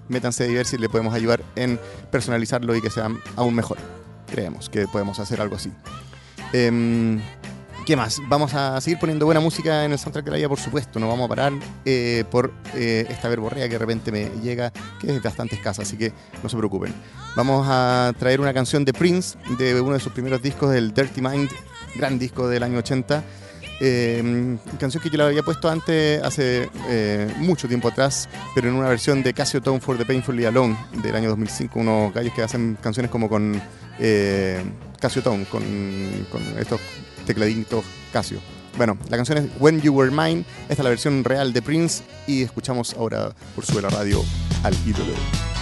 métanse 0.09 0.45
a 0.45 0.49
ver 0.49 0.67
si 0.67 0.77
le 0.79 0.89
podemos 0.89 1.15
ayudar 1.15 1.43
en 1.57 1.79
personalizarlo 2.11 2.75
y 2.77 2.81
que 2.83 2.91
sea 2.91 3.09
aún 3.37 3.55
mejor. 3.55 3.79
Creemos 4.31 4.69
que 4.69 4.87
podemos 4.89 5.19
hacer 5.21 5.41
algo 5.41 5.57
así. 5.57 5.71
Em, 6.53 7.21
¿Qué 7.85 7.97
más? 7.97 8.23
Vamos 8.29 8.55
a 8.55 8.81
seguir 8.81 8.99
poniendo 8.99 9.27
buena 9.27 9.43
música 9.43 9.85
en 9.85 9.93
el 9.93 9.99
soundtrack 9.99 10.25
de 10.25 10.31
la 10.31 10.37
vida, 10.39 10.49
por 10.49 10.59
supuesto. 10.59 10.99
No 10.99 11.07
vamos 11.07 11.27
a 11.27 11.29
parar 11.29 11.53
eh, 11.85 12.25
por 12.31 12.51
eh, 12.75 13.05
esta 13.11 13.29
verborrea 13.29 13.69
que 13.69 13.75
de 13.75 13.79
repente 13.79 14.11
me 14.11 14.31
llega, 14.43 14.73
que 14.99 15.15
es 15.15 15.23
bastante 15.23 15.57
escasa, 15.57 15.83
así 15.83 15.99
que 15.99 16.11
no 16.43 16.49
se 16.49 16.57
preocupen. 16.57 16.95
Vamos 17.37 17.67
a 17.69 18.15
traer 18.19 18.41
una 18.41 18.55
canción 18.55 18.87
de 18.87 18.95
Prince, 18.95 19.37
de 19.59 19.79
uno 19.79 19.93
de 19.93 20.01
sus 20.01 20.15
primeros 20.15 20.41
discos, 20.41 20.71
del 20.71 20.95
Dirty 20.95 21.21
Mind, 21.21 21.51
gran 21.95 22.19
disco 22.19 22.49
del 22.49 22.63
año 22.63 22.79
80. 22.79 23.23
Eh, 23.81 24.57
canción 24.81 25.03
que 25.03 25.11
yo 25.11 25.19
la 25.19 25.27
había 25.27 25.43
puesto 25.43 25.69
antes, 25.69 26.23
hace 26.23 26.71
mucho 27.37 27.69
tiempo 27.69 27.89
atrás, 27.89 28.31
pero 28.55 28.71
en 28.71 28.77
una 28.77 28.89
versión 28.89 29.23
de 29.23 29.35
Casio 29.35 29.61
Tone 29.61 29.81
for 29.81 29.99
the 29.99 30.07
Painfully 30.07 30.47
Alone 30.47 30.75
del 31.03 31.15
año 31.15 31.29
2005. 31.29 31.81
Unos 31.81 32.15
gallos 32.15 32.33
que 32.33 32.43
hacen 32.43 32.79
canciones 32.81 33.11
como 33.11 33.29
con 33.29 33.61
eh, 33.99 34.63
Casio 34.99 35.23
Tone, 35.23 35.45
con, 35.45 35.63
con 36.31 36.43
estos 36.59 36.81
tecladitos 37.25 37.85
Casio. 38.13 38.39
Bueno, 38.77 38.99
la 39.09 39.17
canción 39.17 39.39
es 39.39 39.47
When 39.61 39.81
You 39.81 39.95
Were 39.95 40.11
Mine. 40.11 40.45
Esta 40.63 40.75
es 40.75 40.79
la 40.85 40.91
versión 40.91 41.23
real 41.23 41.53
de 41.53 41.63
Prince 41.63 42.03
y 42.27 42.43
escuchamos 42.43 42.95
ahora 42.95 43.35
por 43.55 43.65
su 43.65 43.81
radio 43.81 44.23
al 44.63 44.75
ídolo. 44.87 45.54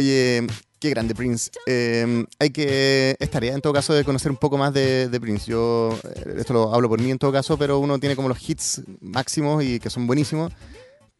Oye, 0.00 0.46
qué 0.78 0.88
grande 0.88 1.14
Prince. 1.14 1.50
Eh, 1.66 2.24
hay 2.38 2.48
que. 2.48 3.16
Es 3.20 3.30
tarea 3.30 3.52
en 3.52 3.60
todo 3.60 3.74
caso 3.74 3.92
de 3.92 4.02
conocer 4.02 4.30
un 4.30 4.38
poco 4.38 4.56
más 4.56 4.72
de, 4.72 5.10
de 5.10 5.20
Prince. 5.20 5.50
Yo, 5.50 5.94
eh, 6.02 6.36
esto 6.38 6.54
lo 6.54 6.74
hablo 6.74 6.88
por 6.88 6.98
mí 7.02 7.10
en 7.10 7.18
todo 7.18 7.30
caso, 7.30 7.58
pero 7.58 7.78
uno 7.78 7.98
tiene 7.98 8.16
como 8.16 8.30
los 8.30 8.48
hits 8.48 8.80
máximos 9.02 9.62
y 9.62 9.78
que 9.78 9.90
son 9.90 10.06
buenísimos. 10.06 10.54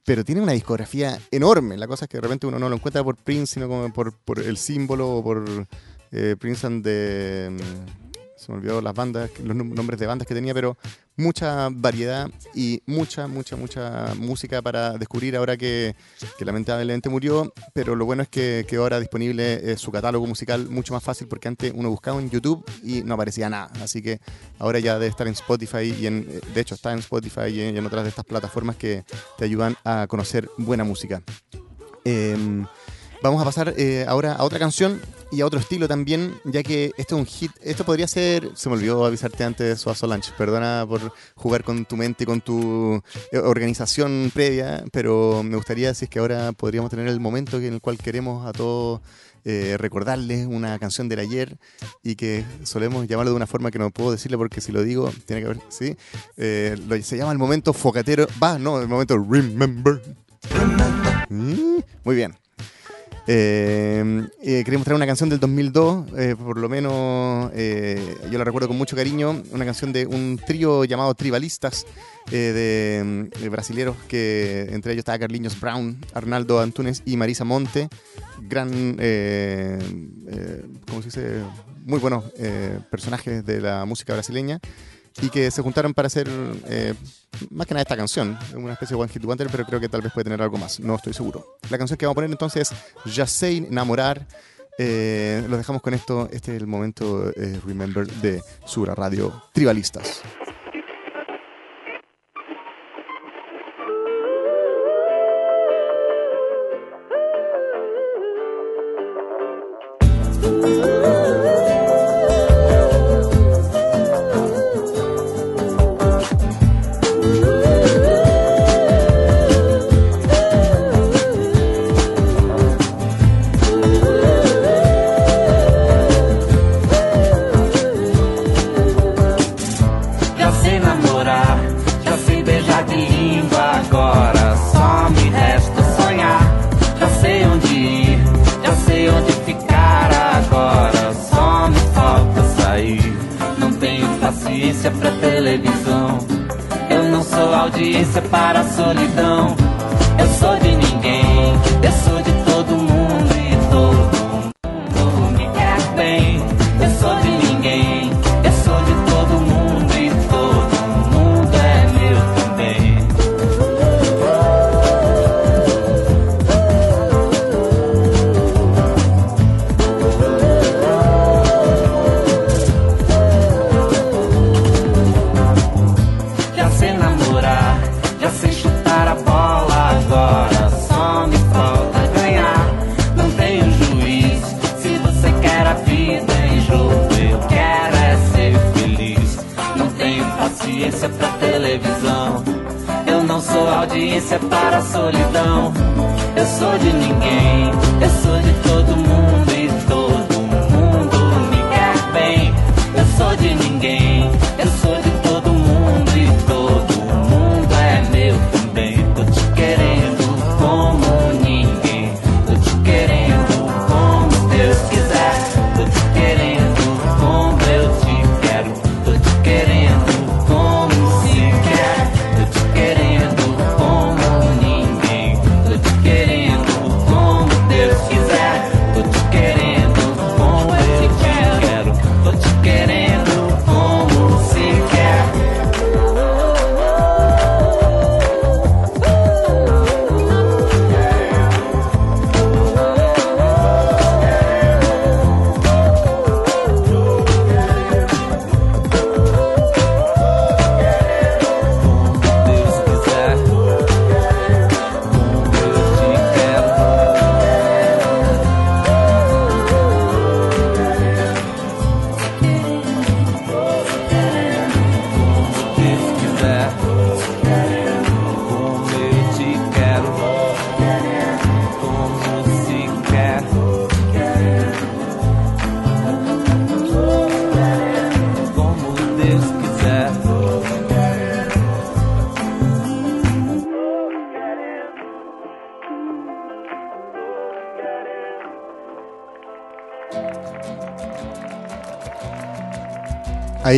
Pero 0.06 0.24
tiene 0.24 0.40
una 0.40 0.52
discografía 0.52 1.20
enorme. 1.30 1.76
La 1.76 1.86
cosa 1.86 2.06
es 2.06 2.08
que 2.08 2.16
de 2.16 2.22
repente 2.22 2.46
uno 2.46 2.58
no 2.58 2.70
lo 2.70 2.76
encuentra 2.76 3.04
por 3.04 3.16
Prince, 3.16 3.52
sino 3.52 3.68
como 3.68 3.92
por, 3.92 4.14
por 4.14 4.38
el 4.38 4.56
símbolo 4.56 5.10
o 5.10 5.22
por 5.22 5.44
eh, 6.10 6.36
Prince 6.38 6.66
and 6.66 6.82
the. 6.82 7.50
Se 8.40 8.50
me 8.50 8.59
olvidó 8.59 8.81
las 8.81 8.94
bandas, 8.94 9.31
los 9.44 9.55
nombres 9.55 10.00
de 10.00 10.07
bandas 10.07 10.26
que 10.26 10.35
tenía, 10.35 10.55
pero 10.55 10.79
mucha 11.16 11.68
variedad 11.70 12.31
y 12.55 12.83
mucha, 12.87 13.26
mucha, 13.26 13.55
mucha 13.55 14.14
música 14.14 14.62
para 14.62 14.96
descubrir 14.96 15.37
ahora 15.37 15.59
que, 15.59 15.94
que 16.38 16.44
lamentablemente 16.46 17.11
murió, 17.11 17.53
pero 17.74 17.94
lo 17.94 18.07
bueno 18.07 18.22
es 18.22 18.29
que, 18.29 18.64
que 18.66 18.76
ahora 18.76 18.98
disponible 18.98 19.72
eh, 19.72 19.76
su 19.76 19.92
catálogo 19.92 20.26
musical 20.26 20.70
mucho 20.70 20.94
más 20.94 21.03
fácil 21.03 21.29
porque 21.29 21.48
antes 21.48 21.70
uno 21.74 21.90
buscaba 21.90 22.18
en 22.18 22.31
YouTube 22.31 22.64
y 22.83 23.03
no 23.03 23.14
aparecía 23.14 23.50
nada, 23.50 23.70
así 23.83 24.00
que 24.00 24.20
ahora 24.59 24.79
ya 24.79 24.94
debe 24.94 25.09
estar 25.09 25.26
en 25.26 25.35
Spotify 25.35 25.94
y 26.00 26.07
en, 26.07 26.26
eh, 26.31 26.40
de 26.55 26.61
hecho 26.62 26.74
está 26.74 26.92
en 26.92 27.00
Spotify 27.00 27.48
y 27.48 27.61
en, 27.61 27.74
y 27.74 27.79
en 27.79 27.87
otras 27.87 28.05
de 28.05 28.09
estas 28.09 28.24
plataformas 28.24 28.76
que 28.76 29.05
te 29.37 29.44
ayudan 29.44 29.76
a 29.85 30.07
conocer 30.07 30.48
buena 30.57 30.85
música. 30.85 31.22
Em, 32.05 32.66
vamos 33.22 33.40
a 33.40 33.44
pasar 33.44 33.74
eh, 33.76 34.04
ahora 34.09 34.33
a 34.35 34.44
otra 34.44 34.59
canción 34.59 35.00
y 35.33 35.40
a 35.42 35.46
otro 35.46 35.61
estilo 35.61 35.87
también, 35.87 36.35
ya 36.44 36.62
que 36.62 36.87
este 36.96 37.14
es 37.14 37.20
un 37.20 37.26
hit. 37.26 37.52
Esto 37.62 37.85
podría 37.85 38.09
ser. 38.09 38.50
Se 38.54 38.68
me 38.68 38.74
olvidó 38.76 39.04
avisarte 39.04 39.44
antes, 39.44 39.80
Soa 39.80 39.94
Solange. 39.94 40.33
Perdona 40.37 40.85
por 40.88 41.12
jugar 41.37 41.62
con 41.62 41.85
tu 41.85 41.96
mente 41.96 42.24
y 42.24 42.26
con 42.26 42.40
tu 42.40 43.00
eh, 43.30 43.38
organización 43.38 44.30
previa, 44.35 44.85
pero 44.92 45.42
me 45.42 45.56
gustaría 45.56 45.94
si 45.94 46.06
es 46.06 46.11
que 46.11 46.18
ahora 46.18 46.52
podríamos 46.52 46.90
tener 46.90 47.06
el 47.06 47.20
momento 47.20 47.59
en 47.59 47.74
el 47.74 47.80
cual 47.80 47.98
queremos 47.98 48.46
a 48.46 48.52
todos. 48.52 49.00
eh, 49.46 49.76
recordarles 49.78 50.46
una 50.46 50.78
canción 50.78 51.09
del 51.09 51.20
ayer 51.20 51.56
y 52.02 52.14
que 52.14 52.44
solemos 52.64 53.09
llamarlo 53.09 53.30
de 53.30 53.37
una 53.37 53.46
forma 53.46 53.70
que 53.70 53.78
no 53.78 53.90
puedo 53.90 54.11
decirle 54.12 54.37
porque 54.37 54.61
si 54.61 54.70
lo 54.70 54.83
digo 54.83 55.11
tiene 55.24 55.40
que 55.40 55.46
haber, 55.46 55.61
¿sí? 55.70 55.96
Lo- 56.37 57.02
se 57.02 57.16
llama 57.16 57.33
el 57.33 57.38
momento 57.38 57.72
focatero, 57.72 58.26
va, 58.42 58.59
no, 58.59 58.78
el 58.83 58.88
momento 58.88 59.16
remember. 59.16 60.02
Mm, 61.30 61.78
Muy 62.04 62.14
bien. 62.16 62.35
Eh, 63.26 64.26
eh, 64.42 64.62
queremos 64.64 64.85
traer 64.85 64.96
una 64.96 65.06
canción 65.06 65.28
del 65.28 65.38
2002, 65.38 66.06
eh, 66.16 66.35
por 66.37 66.59
lo 66.59 66.68
menos 66.68 67.50
eh, 67.54 68.16
yo 68.30 68.38
la 68.38 68.44
recuerdo 68.44 68.68
con 68.68 68.76
mucho 68.76 68.96
cariño, 68.96 69.42
una 69.52 69.64
canción 69.64 69.92
de 69.92 70.06
un 70.06 70.40
trío 70.44 70.85
llamado 70.85 71.14
Tribalistas, 71.14 71.87
eh, 72.33 72.37
de, 72.37 73.40
de 73.40 73.48
brasileros, 73.48 73.96
que 74.09 74.68
entre 74.72 74.92
ellos 74.92 75.00
estaba 75.00 75.18
Carlinhos 75.18 75.61
Brown, 75.61 75.98
Arnaldo 76.14 76.61
Antunes 76.61 77.02
y 77.04 77.16
Marisa 77.16 77.44
Monte, 77.44 77.88
gran, 78.48 78.96
eh, 78.98 79.78
¿cómo 80.88 81.02
se 81.02 81.09
dice? 81.09 81.42
Muy 81.85 81.98
buenos 81.98 82.24
personajes 82.90 83.44
de 83.44 83.61
la 83.61 83.85
música 83.87 84.12
brasileña 84.12 84.61
y 85.22 85.28
que 85.30 85.50
se 85.50 85.62
juntaron 85.62 85.94
para 85.94 86.06
hacer 86.06 86.28
eh, 86.66 86.94
más 87.50 87.66
que 87.66 87.74
nada 87.74 87.82
esta 87.82 87.96
canción, 87.96 88.38
una 88.54 88.72
especie 88.72 88.96
de 88.96 89.02
One 89.02 89.12
Hit 89.12 89.24
Wonder, 89.24 89.48
pero 89.50 89.64
creo 89.64 89.80
que 89.80 89.88
tal 89.88 90.02
vez 90.02 90.12
puede 90.12 90.24
tener 90.24 90.42
algo 90.42 90.58
más, 90.58 90.80
no 90.80 90.96
estoy 90.96 91.12
seguro. 91.12 91.58
La 91.68 91.78
canción 91.78 91.96
que 91.96 92.06
vamos 92.06 92.14
a 92.14 92.16
poner 92.16 92.30
entonces 92.30 92.72
es 92.72 93.14
Ya 93.14 93.26
sé 93.26 93.56
enamorar. 93.56 94.26
Eh, 94.78 95.44
los 95.48 95.58
dejamos 95.58 95.82
con 95.82 95.92
esto, 95.92 96.28
este 96.32 96.56
es 96.56 96.62
el 96.62 96.66
momento 96.66 97.30
eh, 97.36 97.60
Remember 97.66 98.06
de 98.06 98.42
Sura 98.64 98.94
Radio 98.94 99.42
Tribalistas. 99.52 100.22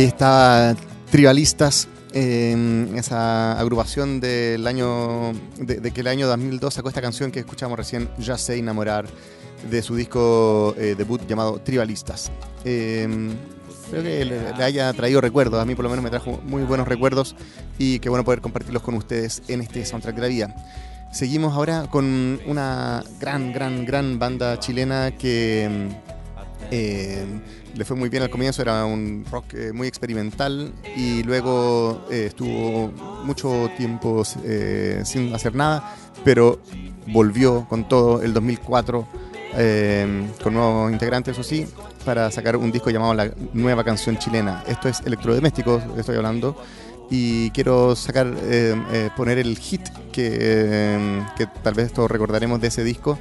Ahí 0.03 0.09
está 0.09 0.75
Tribalistas, 1.11 1.87
eh, 2.11 2.89
esa 2.97 3.57
agrupación 3.57 4.19
del 4.19 4.67
año, 4.67 5.31
de, 5.57 5.91
que 5.91 6.01
el 6.01 6.07
año 6.07 6.27
2002 6.27 6.73
sacó 6.73 6.89
esta 6.89 7.01
canción 7.01 7.31
que 7.31 7.39
escuchamos 7.39 7.77
recién, 7.77 8.09
Ya 8.19 8.37
sé 8.37 8.57
enamorar, 8.57 9.05
de 9.71 9.81
su 9.81 9.95
disco 9.95 10.75
eh, 10.77 10.95
debut 10.97 11.25
llamado 11.25 11.57
Tribalistas. 11.59 12.33
Eh, 12.65 13.07
espero 13.69 14.03
que 14.03 14.25
le, 14.25 14.53
le 14.53 14.63
haya 14.65 14.91
traído 14.91 15.21
recuerdos. 15.21 15.61
A 15.61 15.63
mí 15.63 15.73
por 15.73 15.83
lo 15.83 15.89
menos 15.89 16.03
me 16.03 16.09
trajo 16.09 16.41
muy 16.43 16.63
buenos 16.63 16.85
recuerdos 16.85 17.33
y 17.79 17.99
qué 17.99 18.09
bueno 18.09 18.25
poder 18.25 18.41
compartirlos 18.41 18.83
con 18.83 18.95
ustedes 18.95 19.41
en 19.47 19.61
este 19.61 19.85
soundtrack 19.85 20.15
de 20.15 20.21
la 20.21 20.27
vida. 20.27 20.55
Seguimos 21.13 21.53
ahora 21.53 21.87
con 21.89 22.41
una 22.45 23.05
gran, 23.21 23.53
gran, 23.53 23.85
gran 23.85 24.19
banda 24.19 24.59
chilena 24.59 25.11
que 25.11 25.93
eh, 26.75 27.23
le 27.75 27.85
fue 27.85 27.95
muy 27.95 28.09
bien 28.09 28.23
al 28.23 28.31
comienzo, 28.31 28.63
era 28.63 28.83
un 28.85 29.23
rock 29.29 29.53
eh, 29.53 29.71
muy 29.73 29.87
experimental 29.87 30.73
y 30.95 31.21
luego 31.21 32.05
eh, 32.09 32.25
estuvo 32.27 32.91
mucho 33.23 33.69
tiempo 33.77 34.23
eh, 34.43 35.01
sin 35.05 35.33
hacer 35.35 35.53
nada, 35.53 35.95
pero 36.23 36.59
volvió 37.05 37.67
con 37.69 37.87
todo 37.87 38.23
el 38.23 38.33
2004 38.33 39.07
eh, 39.55 40.27
con 40.41 40.55
nuevos 40.55 40.91
integrantes, 40.91 41.33
eso 41.33 41.43
sí, 41.43 41.67
para 42.05 42.31
sacar 42.31 42.57
un 42.57 42.71
disco 42.71 42.89
llamado 42.89 43.13
La 43.13 43.31
Nueva 43.53 43.83
Canción 43.83 44.17
Chilena. 44.17 44.63
Esto 44.67 44.89
es 44.89 45.01
Electrodomésticos, 45.01 45.83
estoy 45.95 46.15
hablando, 46.15 46.57
y 47.11 47.51
quiero 47.51 47.95
sacar, 47.95 48.33
eh, 48.41 48.75
eh, 48.91 49.09
poner 49.15 49.37
el 49.37 49.57
hit 49.59 49.87
que, 50.11 50.37
eh, 50.39 51.23
que 51.37 51.45
tal 51.45 51.75
vez 51.75 51.93
todos 51.93 52.09
recordaremos 52.09 52.59
de 52.59 52.67
ese 52.69 52.83
disco 52.83 53.19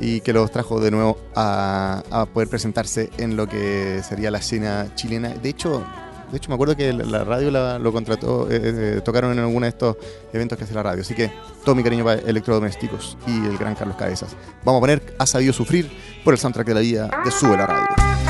y 0.00 0.20
que 0.20 0.32
los 0.32 0.50
trajo 0.50 0.80
de 0.80 0.90
nuevo 0.90 1.18
a, 1.34 2.26
poder 2.32 2.48
presentarse 2.48 3.10
en 3.18 3.36
lo 3.36 3.48
que 3.48 4.02
sería 4.08 4.30
la 4.30 4.38
escena 4.38 4.94
chilena. 4.94 5.30
De 5.30 5.48
hecho, 5.48 5.84
de 6.30 6.36
hecho 6.36 6.48
me 6.50 6.54
acuerdo 6.54 6.76
que 6.76 6.92
la, 6.92 7.04
la 7.04 7.24
radio 7.24 7.50
la- 7.50 7.78
lo 7.78 7.92
contrató, 7.92 8.50
eh, 8.50 8.60
eh, 8.62 9.00
tocaron 9.04 9.32
en 9.32 9.38
alguno 9.40 9.64
de 9.64 9.70
estos 9.70 9.96
eventos 10.32 10.58
que 10.58 10.64
hace 10.64 10.74
la 10.74 10.82
radio. 10.82 11.02
Así 11.02 11.14
que 11.14 11.32
todo 11.64 11.74
mi 11.74 11.82
cariño 11.82 12.04
para 12.04 12.20
Electrodomésticos 12.20 13.16
y 13.26 13.46
el 13.46 13.56
gran 13.58 13.74
Carlos 13.74 13.96
Cabezas. 13.96 14.36
Vamos 14.64 14.78
a 14.78 14.80
poner 14.80 15.14
Ha 15.18 15.26
sabido 15.26 15.52
sufrir 15.52 15.90
por 16.24 16.34
el 16.34 16.38
soundtrack 16.38 16.66
de 16.68 16.74
la 16.74 16.80
vida 16.80 17.10
de 17.24 17.30
Sube 17.30 17.56
la 17.56 17.66
Radio. 17.66 18.27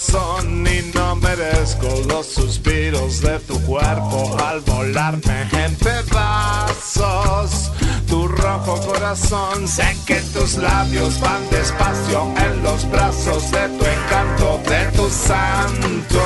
Corazón 0.00 0.66
y 0.66 0.90
no 0.94 1.16
merezco 1.16 1.88
los 2.08 2.26
suspiros 2.26 3.20
de 3.20 3.38
tu 3.40 3.60
cuerpo 3.62 4.36
al 4.42 4.60
volarme 4.60 5.48
en 5.52 5.74
pedazos. 5.76 7.70
Tu 8.06 8.26
rojo 8.26 8.80
corazón, 8.86 9.68
sé 9.68 9.96
que 10.06 10.16
tus 10.32 10.56
labios 10.56 11.20
van 11.20 11.48
despacio 11.50 12.32
en 12.36 12.62
los 12.62 12.90
brazos 12.90 13.50
de 13.50 13.68
tu 13.68 13.84
encanto, 13.84 14.60
de 14.68 14.86
tu 14.96 15.08
santo 15.10 16.22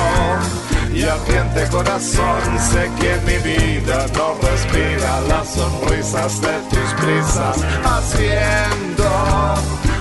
y 0.93 1.03
ardiente 1.03 1.67
corazón. 1.69 2.41
Sé 2.71 2.89
que 2.99 3.17
mi 3.25 3.37
vida 3.43 4.07
no 4.15 4.35
respira 4.41 5.21
las 5.27 5.49
sonrisas 5.49 6.41
de 6.41 6.59
tus 6.69 6.93
prisas, 7.01 7.57
haciendo, 7.83 9.09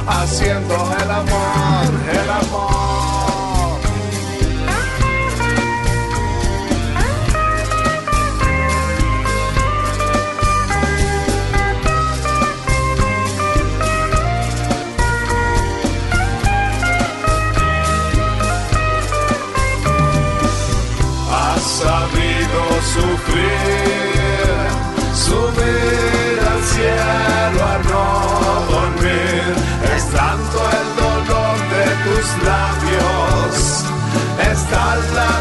haciendo 0.07 0.75
el 1.03 1.11
amor, 1.11 1.91
el 2.13 2.31
amor. 2.31 2.74
Es 34.75 34.81
tal 34.81 35.15
la 35.15 35.34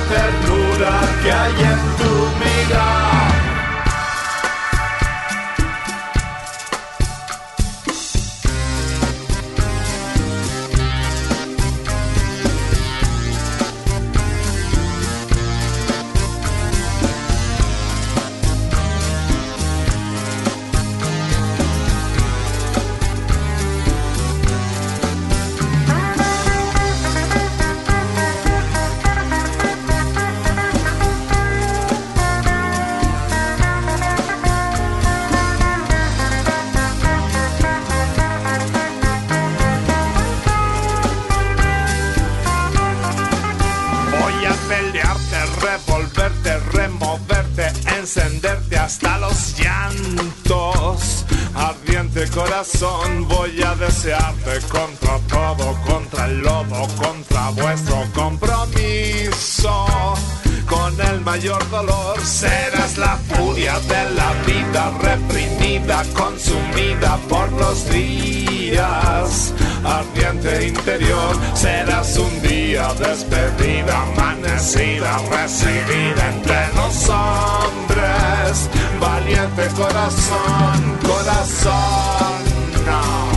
recibida 75.30 76.30
entre 76.30 76.68
los 76.76 77.10
hombres. 77.10 78.70
Valiente 79.00 79.68
corazón, 79.76 81.00
corazón, 81.02 82.44
no. 82.86 83.34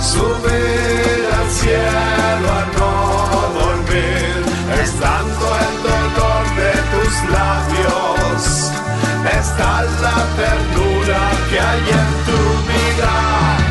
subir 0.00 1.01
cielo 1.62 2.48
a 2.60 2.64
no 2.76 2.92
dormir. 3.60 4.34
Es 4.82 4.90
tanto 4.98 5.44
el 5.66 5.74
dolor 5.90 6.44
de 6.60 6.72
tus 6.92 7.12
labios, 7.36 8.40
es 9.38 9.46
tal 9.56 9.86
la 10.06 10.18
ternura 10.40 11.20
que 11.48 11.60
hay 11.60 11.84
en 12.00 12.10
tu 12.26 12.40
mirada. 12.68 13.61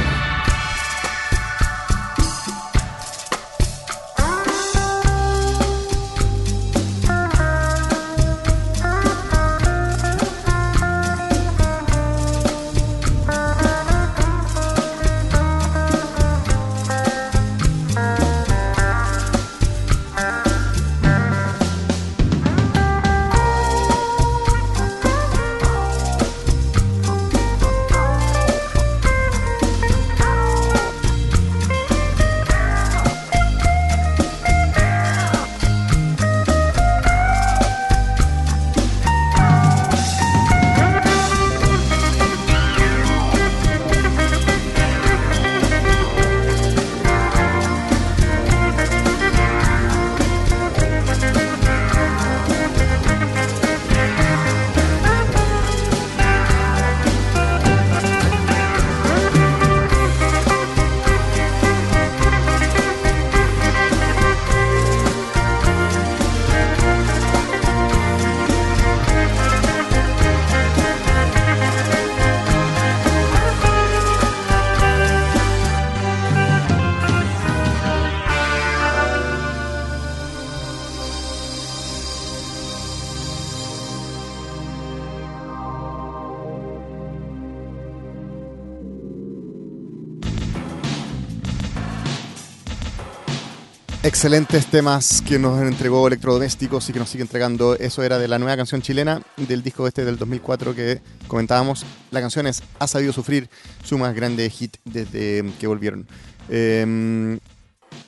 Excelentes 94.12 94.66
temas 94.66 95.24
que 95.26 95.40
nos 95.40 95.62
entregó 95.62 96.06
Electrodomésticos 96.06 96.90
y 96.90 96.94
que 96.94 97.00
nos 97.00 97.10
sigue 97.10 97.22
entregando. 97.24 97.76
Eso 97.76 98.04
era 98.04 98.20
de 98.20 98.28
la 98.28 98.40
nueva 98.40 98.58
canción 98.58 98.82
chilena 98.82 99.22
del 99.38 99.64
disco 99.64 99.88
este 99.88 100.04
del 100.04 100.18
2004 100.18 100.76
que 100.76 101.00
comentábamos. 101.30 101.86
La 102.12 102.20
canción 102.20 102.46
es 102.46 102.62
Ha 102.78 102.88
sabido 102.88 103.14
sufrir, 103.14 103.50
su 103.86 103.98
más 103.98 104.14
grande 104.14 104.50
hit 104.50 104.76
desde 104.84 105.50
que 105.58 105.66
volvieron. 105.66 106.06
Eh, 106.50 107.40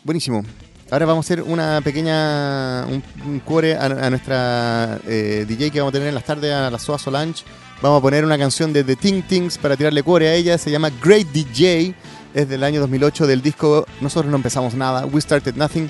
buenísimo. 0.03 0.43
Ahora 0.91 1.05
vamos 1.05 1.25
a 1.25 1.27
hacer 1.27 1.41
una 1.41 1.79
pequeña 1.81 2.85
un, 2.85 3.01
un 3.25 3.39
core 3.39 3.75
a, 3.75 3.85
a 3.85 4.09
nuestra 4.09 4.99
eh, 5.07 5.45
DJ 5.47 5.71
que 5.71 5.79
vamos 5.79 5.91
a 5.91 5.93
tener 5.93 6.09
en 6.09 6.15
las 6.15 6.25
tardes, 6.25 6.51
a 6.51 6.69
la 6.69 6.79
Soa 6.79 6.99
Solange. 6.99 7.45
Vamos 7.81 7.99
a 7.99 8.01
poner 8.01 8.25
una 8.25 8.37
canción 8.37 8.73
de 8.73 8.83
The 8.83 8.97
Ting 8.97 9.23
Tings 9.23 9.57
para 9.57 9.77
tirarle 9.77 10.03
core 10.03 10.27
a 10.27 10.33
ella. 10.35 10.57
Se 10.57 10.69
llama 10.69 10.91
Great 11.01 11.29
DJ. 11.29 11.95
Es 12.33 12.49
del 12.49 12.63
año 12.63 12.79
2008 12.81 13.27
del 13.27 13.41
disco 13.41 13.85
Nosotros 14.01 14.29
no 14.29 14.37
empezamos 14.37 14.73
nada. 14.73 15.05
We 15.05 15.21
Started 15.21 15.55
Nothing. 15.55 15.89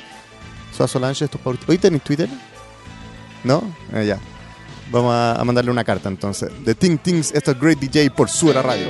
Soa 0.76 0.88
Solange, 0.88 1.26
esto 1.26 1.38
es 1.38 1.44
por... 1.44 1.58
¿Hoy 1.68 1.78
tenéis 1.78 2.04
Twitter? 2.04 2.30
¿No? 3.44 3.64
Ah, 3.94 4.02
ya. 4.02 4.20
Vamos 4.92 5.14
a, 5.14 5.40
a 5.40 5.44
mandarle 5.44 5.72
una 5.72 5.84
carta 5.84 6.10
entonces. 6.10 6.52
The 6.66 6.76
Ting 6.76 6.98
Tings, 6.98 7.32
esto 7.34 7.52
es 7.52 7.60
Great 7.60 7.80
DJ 7.80 8.10
por 8.12 8.30
Suera 8.30 8.62
Radio. 8.62 8.88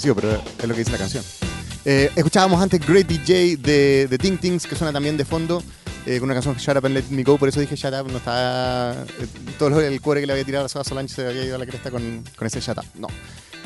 Parece 0.00 0.10
agresivo, 0.10 0.14
pero 0.14 0.42
es 0.58 0.68
lo 0.68 0.74
que 0.74 0.78
dice 0.80 0.92
la 0.92 0.98
canción. 0.98 1.24
Eh, 1.84 2.10
escuchábamos 2.16 2.60
antes 2.62 2.80
Great 2.86 3.06
DJ 3.06 3.56
de, 3.56 4.06
de 4.08 4.18
Ting 4.18 4.38
Tings, 4.38 4.66
que 4.66 4.74
suena 4.74 4.92
también 4.92 5.16
de 5.16 5.24
fondo, 5.24 5.62
eh, 6.06 6.18
con 6.18 6.24
una 6.30 6.34
canción 6.34 6.56
Shut 6.56 6.76
Up 6.76 6.86
and 6.86 6.94
Let 6.94 7.04
Me 7.10 7.22
Go, 7.22 7.36
por 7.38 7.48
eso 7.48 7.60
dije 7.60 7.76
Shut 7.76 7.92
Up, 7.92 8.10
no 8.10 8.18
está... 8.18 9.04
eh, 9.18 9.26
todo 9.58 9.80
el 9.80 10.00
cuore 10.00 10.20
que 10.20 10.26
le 10.26 10.32
había 10.32 10.44
tirado 10.44 10.66
a 10.66 10.68
Soda 10.68 10.84
Solange 10.84 11.14
se 11.14 11.26
había 11.26 11.44
ido 11.44 11.56
a 11.56 11.58
la 11.58 11.66
cresta 11.66 11.90
con, 11.90 12.24
con 12.36 12.46
ese 12.46 12.60
Shut 12.60 12.78
Up, 12.78 12.84
no. 12.98 13.08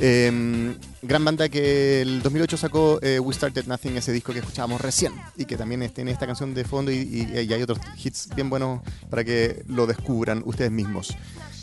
Eh, 0.00 0.74
gran 1.02 1.24
banda 1.24 1.48
que 1.48 2.02
el 2.02 2.22
2008 2.22 2.56
sacó 2.56 2.98
eh, 3.02 3.20
We 3.20 3.34
Started 3.34 3.66
Nothing, 3.66 3.96
ese 3.96 4.12
disco 4.12 4.32
que 4.32 4.40
escuchábamos 4.40 4.80
recién, 4.80 5.12
y 5.36 5.44
que 5.44 5.56
también 5.56 5.88
tiene 5.90 6.10
esta 6.10 6.26
canción 6.26 6.54
de 6.54 6.64
fondo 6.64 6.90
y, 6.90 7.28
hay 7.34 7.62
otros 7.62 7.78
hits 8.02 8.28
bien 8.34 8.50
buenos 8.50 8.80
para 9.10 9.24
que 9.24 9.62
lo 9.68 9.86
descubran 9.86 10.42
ustedes 10.44 10.70
mismos. 10.70 11.16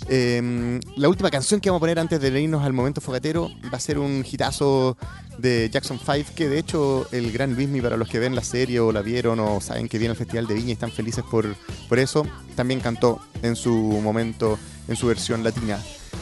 Eh, 0.09 0.79
la 0.95 1.09
última 1.09 1.29
canción 1.29 1.59
que 1.59 1.69
vamos 1.69 1.79
a 1.79 1.81
poner 1.81 1.99
antes 1.99 2.19
de 2.19 2.41
irnos 2.41 2.63
al 2.63 2.73
momento 2.73 3.01
fogatero 3.01 3.51
va 3.71 3.77
a 3.77 3.79
ser 3.79 3.99
un 3.99 4.25
hitazo 4.29 4.97
de 5.37 5.69
Jackson 5.71 5.99
5, 5.99 6.31
que 6.35 6.49
de 6.49 6.59
hecho 6.59 7.07
el 7.11 7.31
gran 7.31 7.55
Luismi, 7.55 7.81
para 7.81 7.97
los 7.97 8.07
que 8.07 8.19
ven 8.19 8.35
la 8.35 8.43
serie 8.43 8.79
o 8.79 8.91
la 8.91 9.01
vieron 9.01 9.39
o 9.39 9.61
saben 9.61 9.87
que 9.87 9.97
viene 9.97 10.11
el 10.11 10.17
Festival 10.17 10.47
de 10.47 10.55
Viña 10.55 10.69
y 10.69 10.73
están 10.73 10.91
felices 10.91 11.23
por, 11.29 11.55
por 11.87 11.99
eso, 11.99 12.25
también 12.55 12.79
cantó 12.79 13.21
en 13.41 13.55
su 13.55 13.71
momento, 13.71 14.57
en 14.87 14.95
su 14.95 15.07
versión 15.07 15.43
latina. 15.43 15.79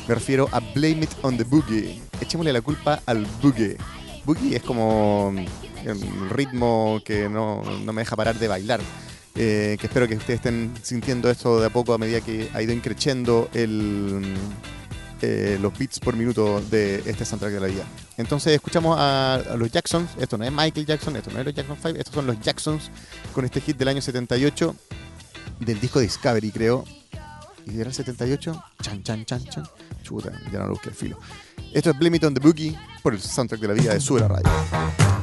Me 0.08 0.16
refiero 0.16 0.48
a 0.52 0.60
Blame 0.60 1.04
It 1.04 1.12
on 1.22 1.38
the 1.38 1.44
Boogie. 1.44 2.00
Echémosle 2.20 2.52
la 2.52 2.62
culpa 2.62 3.02
al 3.06 3.26
boogie. 3.42 3.78
Boogie 4.26 4.56
es 4.56 4.64
como 4.64 5.34
el 5.86 6.30
ritmo 6.30 7.00
que 7.06 7.30
no, 7.30 7.62
no 7.86 7.94
me 7.94 8.02
deja 8.02 8.16
parar 8.16 8.38
de 8.38 8.48
bailar. 8.48 8.82
eh, 9.36 9.78
que 9.80 9.88
espero 9.88 10.08
que 10.08 10.16
ustedes 10.16 10.40
estén 10.40 10.74
sintiendo 10.82 11.30
esto 11.30 11.60
de 11.62 11.68
a 11.68 11.70
poco 11.70 11.94
a 11.94 11.98
medida 11.98 12.20
que 12.20 12.50
ha 12.54 12.62
ido 12.62 12.74
increciendo 12.74 13.48
el, 13.54 14.36
eh, 15.22 15.58
los 15.62 15.78
beats 15.78 16.00
por 16.00 16.16
minuto 16.16 16.60
de 16.70 17.02
este 17.06 17.24
soundtrack 17.24 17.54
de 17.54 17.60
la 17.60 17.68
vida. 17.68 17.84
Entonces 18.18 18.54
escuchamos 18.54 18.98
a, 19.00 19.36
a 19.36 19.56
los 19.56 19.72
Jacksons, 19.72 20.10
esto 20.20 20.38
no 20.38 20.44
es 20.44 20.52
Michael 20.52 20.86
Jackson, 20.86 21.16
esto 21.16 21.30
no 21.32 21.40
es 21.40 21.46
los 21.46 21.54
Jackson 21.56 21.78
5, 21.82 22.00
estos 22.00 22.16
son 22.16 22.26
los 22.26 22.40
Jacksons 22.42 22.90
con 23.34 23.46
este 23.46 23.62
hit 23.62 23.78
del 23.78 23.88
año 23.88 24.02
78 24.02 24.76
del 25.60 25.80
disco 25.80 26.00
Discovery, 26.00 26.52
creo. 26.52 26.84
¿Y 27.72 27.80
era 27.80 27.90
el 27.90 27.94
78? 27.96 28.64
Chan, 28.82 29.04
chan, 29.04 29.26
chan, 29.26 29.44
chan. 29.46 29.64
Chuta, 30.04 30.32
ya 30.52 30.60
no 30.60 30.66
lo 30.66 30.72
busqué, 30.72 30.92
filo. 30.92 31.20
Esto 31.74 31.92
es 31.92 32.00
Blame 32.00 32.18
It 32.18 32.24
on 32.24 32.34
the 32.34 32.40
Boogie 32.40 32.78
por 33.04 33.14
el 33.14 33.22
soundtrack 33.22 33.62
de 33.62 33.68
la 33.68 33.74
vida 33.74 33.94
de 33.94 34.00
Sube 34.00 34.22
la 34.22 34.28
Radio. 34.28 35.19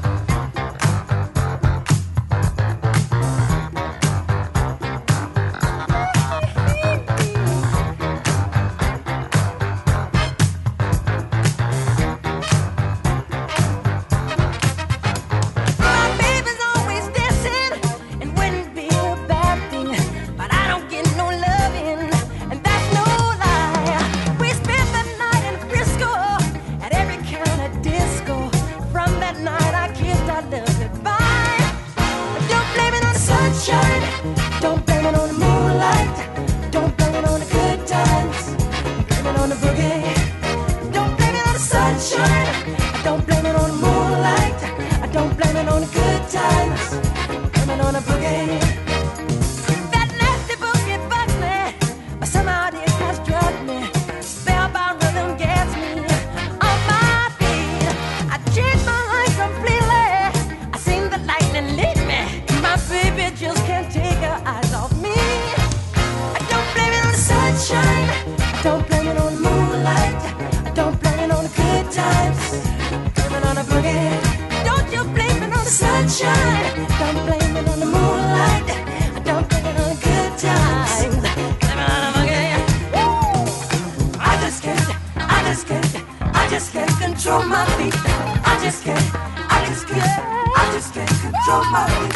Control 91.46 91.70
my 91.70 91.86
feet. 91.86 92.14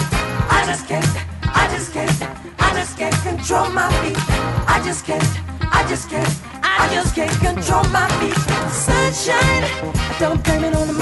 I 0.51 0.65
just 0.67 0.89
can't. 0.89 1.07
I 1.43 1.69
just 1.71 1.93
can't. 1.93 2.23
I 2.59 2.75
just 2.75 2.99
can't 2.99 3.15
control 3.23 3.71
my 3.71 3.89
feet. 4.03 4.17
I 4.67 4.83
just 4.85 5.07
can't. 5.07 5.23
I 5.71 5.87
just 5.89 6.11
can't. 6.11 6.35
I 6.65 6.93
just 6.93 7.15
can't 7.15 7.31
control 7.39 7.85
my 7.93 8.09
feet. 8.19 8.35
Sunshine. 8.73 9.63
Don't 10.19 10.43
blame 10.43 10.65
it 10.65 10.75
on 10.75 10.89
the 10.89 11.00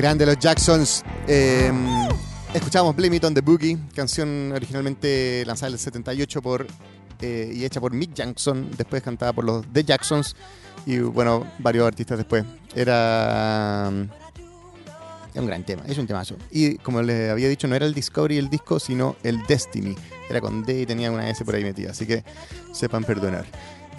grande 0.00 0.24
los 0.24 0.38
Jacksons. 0.38 1.04
Eh, 1.28 1.70
escuchamos 2.54 2.96
Blame 2.96 3.16
It 3.16 3.24
on 3.24 3.34
the 3.34 3.42
Boogie, 3.42 3.76
canción 3.94 4.50
originalmente 4.52 5.44
lanzada 5.44 5.68
en 5.68 5.74
el 5.74 5.78
78 5.78 6.40
por, 6.40 6.66
eh, 7.20 7.52
y 7.54 7.66
hecha 7.66 7.80
por 7.80 7.92
Mick 7.92 8.14
Jackson, 8.14 8.70
después 8.78 9.02
cantada 9.02 9.34
por 9.34 9.44
los 9.44 9.70
The 9.70 9.84
Jacksons 9.84 10.34
y 10.86 11.00
bueno, 11.00 11.46
varios 11.58 11.86
artistas 11.86 12.16
después. 12.16 12.44
Era 12.74 13.90
es 15.34 15.40
un 15.40 15.46
gran 15.46 15.64
tema, 15.64 15.82
es 15.86 15.98
un 15.98 16.06
temazo. 16.06 16.36
Y 16.50 16.76
como 16.78 17.02
les 17.02 17.30
había 17.30 17.50
dicho, 17.50 17.68
no 17.68 17.76
era 17.76 17.84
el 17.84 17.92
Discovery 17.92 18.38
el 18.38 18.48
disco, 18.48 18.80
sino 18.80 19.16
el 19.22 19.42
Destiny. 19.46 19.94
Era 20.30 20.40
con 20.40 20.64
D 20.64 20.80
y 20.80 20.86
tenía 20.86 21.10
una 21.10 21.28
S 21.28 21.44
por 21.44 21.54
ahí 21.54 21.62
metida, 21.62 21.90
así 21.90 22.06
que 22.06 22.24
sepan 22.72 23.04
perdonar. 23.04 23.44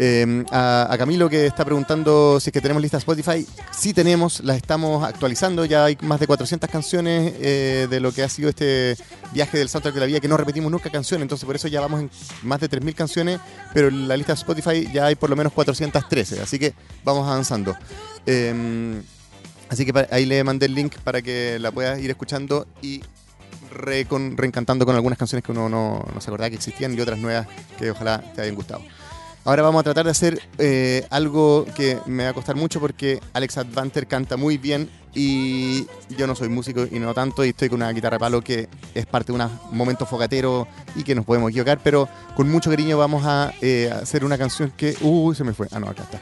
Eh, 0.03 0.43
a, 0.51 0.95
Camilo 0.97 1.29
que 1.29 1.45
está 1.45 1.63
preguntando 1.63 2.39
si 2.39 2.49
es 2.49 2.53
que 2.53 2.59
tenemos 2.59 2.81
lista 2.81 2.97
Spotify, 2.97 3.45
sí 3.71 3.93
tenemos, 3.93 4.39
las 4.39 4.57
estamos 4.57 5.03
actualizando, 5.07 5.63
ya 5.63 5.85
hay 5.85 5.95
más 6.01 6.19
de 6.19 6.25
400 6.25 6.67
canciones 6.71 7.33
eh, 7.39 7.85
de 7.87 7.99
lo 7.99 8.11
que 8.11 8.23
ha 8.23 8.29
sido 8.29 8.49
este 8.49 8.97
viaje 9.31 9.59
del 9.59 9.69
soundtrack 9.69 9.93
de 9.93 9.99
la 9.99 10.05
vida, 10.07 10.19
que 10.19 10.27
no 10.27 10.37
repetimos 10.37 10.71
nunca 10.71 10.89
canciones, 10.89 11.21
entonces 11.21 11.45
por 11.45 11.55
eso 11.55 11.67
ya 11.67 11.81
vamos 11.81 11.99
en 12.01 12.09
más 12.41 12.59
de 12.59 12.67
3.000 12.67 12.95
canciones, 12.95 13.39
pero 13.75 13.89
en 13.89 14.07
la 14.07 14.17
lista 14.17 14.33
Spotify 14.33 14.89
ya 14.91 15.05
hay 15.05 15.13
por 15.13 15.29
lo 15.29 15.35
menos 15.35 15.53
413, 15.53 16.41
así 16.41 16.57
que 16.57 16.73
vamos 17.03 17.27
avanzando. 17.27 17.75
Eh, 18.25 18.99
así 19.69 19.85
que 19.85 20.07
ahí 20.09 20.25
le 20.25 20.43
mandé 20.43 20.65
el 20.65 20.73
link 20.73 20.95
para 21.03 21.21
que 21.21 21.59
la 21.59 21.71
puedas 21.71 21.99
ir 21.99 22.09
escuchando 22.09 22.65
y 22.81 23.03
re- 23.71 24.05
con- 24.05 24.35
reencantando 24.35 24.83
con 24.83 24.95
algunas 24.95 25.19
canciones 25.19 25.43
que 25.43 25.51
uno 25.51 25.69
no, 25.69 26.03
no 26.11 26.21
se 26.21 26.27
acordaba 26.31 26.49
que 26.49 26.55
existían 26.55 26.95
y 26.95 26.99
otras 27.01 27.19
nuevas 27.19 27.45
que 27.77 27.91
ojalá 27.91 28.19
te 28.35 28.41
hayan 28.41 28.55
gustado. 28.55 28.81
Ahora 29.43 29.63
vamos 29.63 29.79
a 29.79 29.83
tratar 29.83 30.05
de 30.05 30.11
hacer 30.11 30.39
eh, 30.59 31.03
algo 31.09 31.65
que 31.75 31.97
me 32.05 32.25
va 32.25 32.29
a 32.29 32.33
costar 32.33 32.55
mucho 32.55 32.79
porque 32.79 33.19
Alex 33.33 33.57
Advanter 33.57 34.05
canta 34.05 34.37
muy 34.37 34.59
bien 34.59 34.87
y 35.15 35.87
yo 36.15 36.27
no 36.27 36.35
soy 36.35 36.47
músico 36.47 36.85
y 36.89 36.99
no 36.99 37.15
tanto 37.15 37.43
y 37.43 37.49
estoy 37.49 37.67
con 37.67 37.81
una 37.81 37.91
guitarra 37.91 38.19
palo 38.19 38.43
que 38.43 38.69
es 38.93 39.05
parte 39.07 39.33
de 39.33 39.39
un 39.39 39.49
momento 39.71 40.05
fogatero 40.05 40.67
y 40.95 41.03
que 41.03 41.15
nos 41.15 41.25
podemos 41.25 41.49
equivocar, 41.49 41.79
pero 41.83 42.07
con 42.35 42.51
mucho 42.51 42.69
cariño 42.69 42.99
vamos 42.99 43.23
a 43.25 43.51
eh, 43.61 43.91
hacer 43.91 44.23
una 44.23 44.37
canción 44.37 44.71
que... 44.77 44.95
Uy, 45.01 45.35
se 45.35 45.43
me 45.43 45.53
fue. 45.53 45.67
Ah, 45.71 45.79
no, 45.79 45.87
acá 45.87 46.03
está. 46.03 46.21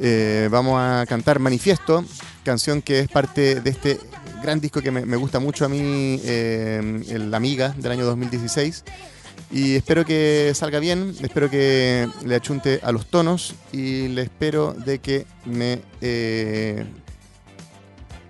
Eh, 0.00 0.48
vamos 0.50 0.80
a 0.80 1.06
cantar 1.06 1.38
Manifiesto, 1.38 2.04
canción 2.42 2.82
que 2.82 3.00
es 3.00 3.08
parte 3.08 3.60
de 3.60 3.70
este 3.70 4.00
gran 4.42 4.58
disco 4.60 4.82
que 4.82 4.90
me, 4.90 5.06
me 5.06 5.16
gusta 5.16 5.38
mucho 5.38 5.64
a 5.64 5.68
mí, 5.68 6.20
el 6.24 7.32
Amiga 7.32 7.72
del 7.76 7.92
año 7.92 8.04
2016. 8.04 8.84
Y 9.50 9.76
espero 9.76 10.04
que 10.04 10.52
salga 10.54 10.78
bien, 10.78 11.14
espero 11.22 11.48
que 11.48 12.06
le 12.24 12.34
achunte 12.34 12.80
a 12.82 12.92
los 12.92 13.06
tonos 13.06 13.54
y 13.72 14.08
le 14.08 14.22
espero 14.22 14.74
de 14.74 14.98
que 14.98 15.26
me, 15.46 15.80
eh, 16.02 16.84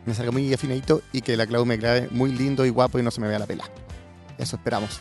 me 0.06 0.14
salga 0.14 0.30
muy 0.30 0.52
afinadito 0.54 1.02
y 1.12 1.22
que 1.22 1.36
la 1.36 1.46
Clau 1.46 1.66
me 1.66 1.76
grabe 1.76 2.08
muy 2.12 2.30
lindo 2.32 2.64
y 2.64 2.70
guapo 2.70 3.00
y 3.00 3.02
no 3.02 3.10
se 3.10 3.20
me 3.20 3.26
vea 3.28 3.40
la 3.40 3.46
pela. 3.46 3.64
Eso 4.38 4.56
esperamos. 4.56 5.00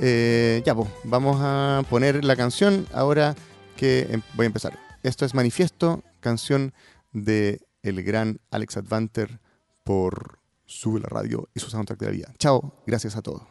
Eh, 0.00 0.62
ya, 0.64 0.74
pues, 0.74 0.88
vamos 1.04 1.36
a 1.40 1.82
poner 1.90 2.24
la 2.24 2.34
canción 2.34 2.86
ahora 2.92 3.34
que 3.76 4.08
em- 4.10 4.22
voy 4.34 4.44
a 4.44 4.46
empezar. 4.46 4.78
Esto 5.02 5.26
es 5.26 5.34
Manifiesto, 5.34 6.02
canción 6.20 6.72
de 7.12 7.60
el 7.82 8.02
gran 8.02 8.40
Alex 8.50 8.78
Advanter 8.78 9.38
por 9.84 10.38
Sube 10.64 10.98
la 11.00 11.08
Radio 11.08 11.48
y 11.54 11.60
su 11.60 11.68
soundtrack 11.68 12.00
de 12.00 12.06
la 12.06 12.12
vida. 12.12 12.34
Chao, 12.38 12.82
gracias 12.86 13.16
a 13.16 13.22
todos. 13.22 13.42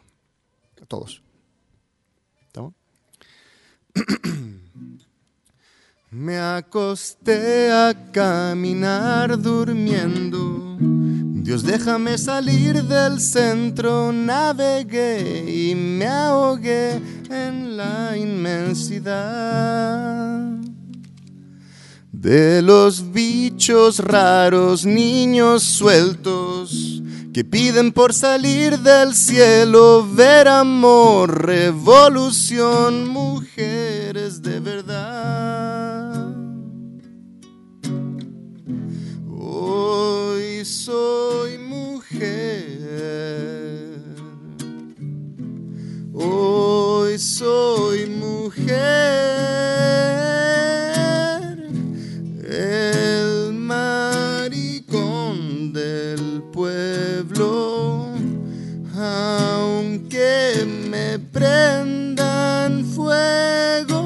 A 0.82 0.86
todos. 0.86 1.23
Me 6.10 6.38
acosté 6.38 7.70
a 7.70 7.92
caminar 8.12 9.36
durmiendo. 9.36 10.76
Dios, 10.78 11.62
déjame 11.62 12.16
salir 12.18 12.82
del 12.84 13.20
centro. 13.20 14.12
Navegué 14.12 15.44
y 15.46 15.74
me 15.74 16.06
ahogué 16.06 17.00
en 17.28 17.76
la 17.76 18.16
inmensidad 18.16 19.14
de 22.12 22.62
los 22.62 23.12
bichos 23.12 23.98
raros, 23.98 24.86
niños 24.86 25.62
sueltos 25.64 27.02
que 27.34 27.44
piden 27.44 27.90
por 27.90 28.14
salir 28.14 28.78
del 28.78 29.12
cielo, 29.12 30.06
ver 30.08 30.46
amor, 30.46 31.44
revolución, 31.44 33.08
mujeres 33.08 34.40
de 34.40 34.60
verdad. 34.60 36.32
Hoy 39.28 40.64
soy 40.64 41.58
mujer. 41.58 42.78
Hoy 46.12 47.18
soy 47.18 48.06
mujer. 48.06 49.83
Prendan 61.54 62.84
fuego. 62.84 64.02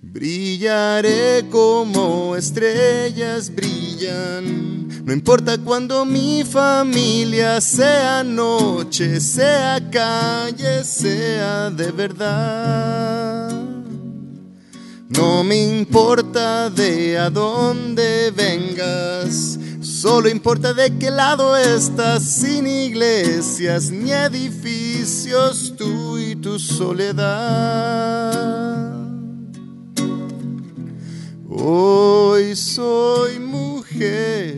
Brillaré 0.00 1.44
como 1.50 2.34
estrellas 2.36 3.54
brillan. 3.54 5.04
No 5.04 5.12
importa 5.12 5.58
cuando 5.58 6.04
mi 6.04 6.42
familia 6.44 7.60
sea 7.60 8.24
noche, 8.24 9.20
sea 9.20 9.80
calle, 9.90 10.82
sea 10.84 11.70
de 11.70 11.90
verdad. 11.92 13.52
No 15.08 15.44
me 15.44 15.56
importa 15.78 16.68
de 16.70 17.16
a 17.18 17.30
dónde 17.30 18.32
vengas, 18.32 19.58
solo 20.06 20.28
importa 20.28 20.72
de 20.72 20.96
qué 20.98 21.10
lado 21.10 21.56
estás, 21.56 22.22
sin 22.22 22.64
iglesias 22.68 23.90
ni 23.90 24.12
edificios, 24.12 25.74
tú 25.76 26.16
y 26.16 26.36
tu 26.36 26.60
soledad. 26.60 27.26
Hoy 31.50 32.54
soy 32.54 33.40
mujer. 33.40 34.54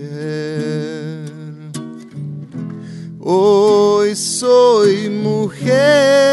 Hoy 3.18 4.14
soy 4.14 5.09
mujer. 5.09 6.28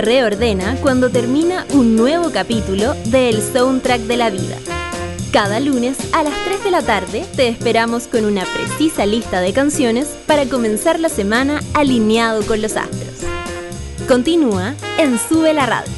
Reordena 0.00 0.76
cuando 0.80 1.10
termina 1.10 1.66
un 1.72 1.96
nuevo 1.96 2.30
capítulo 2.30 2.94
del 3.06 3.42
soundtrack 3.42 4.02
de 4.02 4.16
la 4.16 4.30
vida. 4.30 4.56
Cada 5.32 5.60
lunes 5.60 5.98
a 6.12 6.22
las 6.22 6.34
3 6.44 6.64
de 6.64 6.70
la 6.70 6.82
tarde 6.82 7.26
te 7.36 7.48
esperamos 7.48 8.06
con 8.06 8.24
una 8.24 8.44
precisa 8.44 9.04
lista 9.04 9.40
de 9.40 9.52
canciones 9.52 10.08
para 10.26 10.46
comenzar 10.46 10.98
la 11.00 11.08
semana 11.08 11.60
alineado 11.74 12.46
con 12.46 12.62
los 12.62 12.76
astros. 12.76 13.20
Continúa 14.08 14.74
en 14.98 15.18
Sube 15.18 15.52
la 15.52 15.66
Radio. 15.66 15.97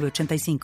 906985. 0.00 0.58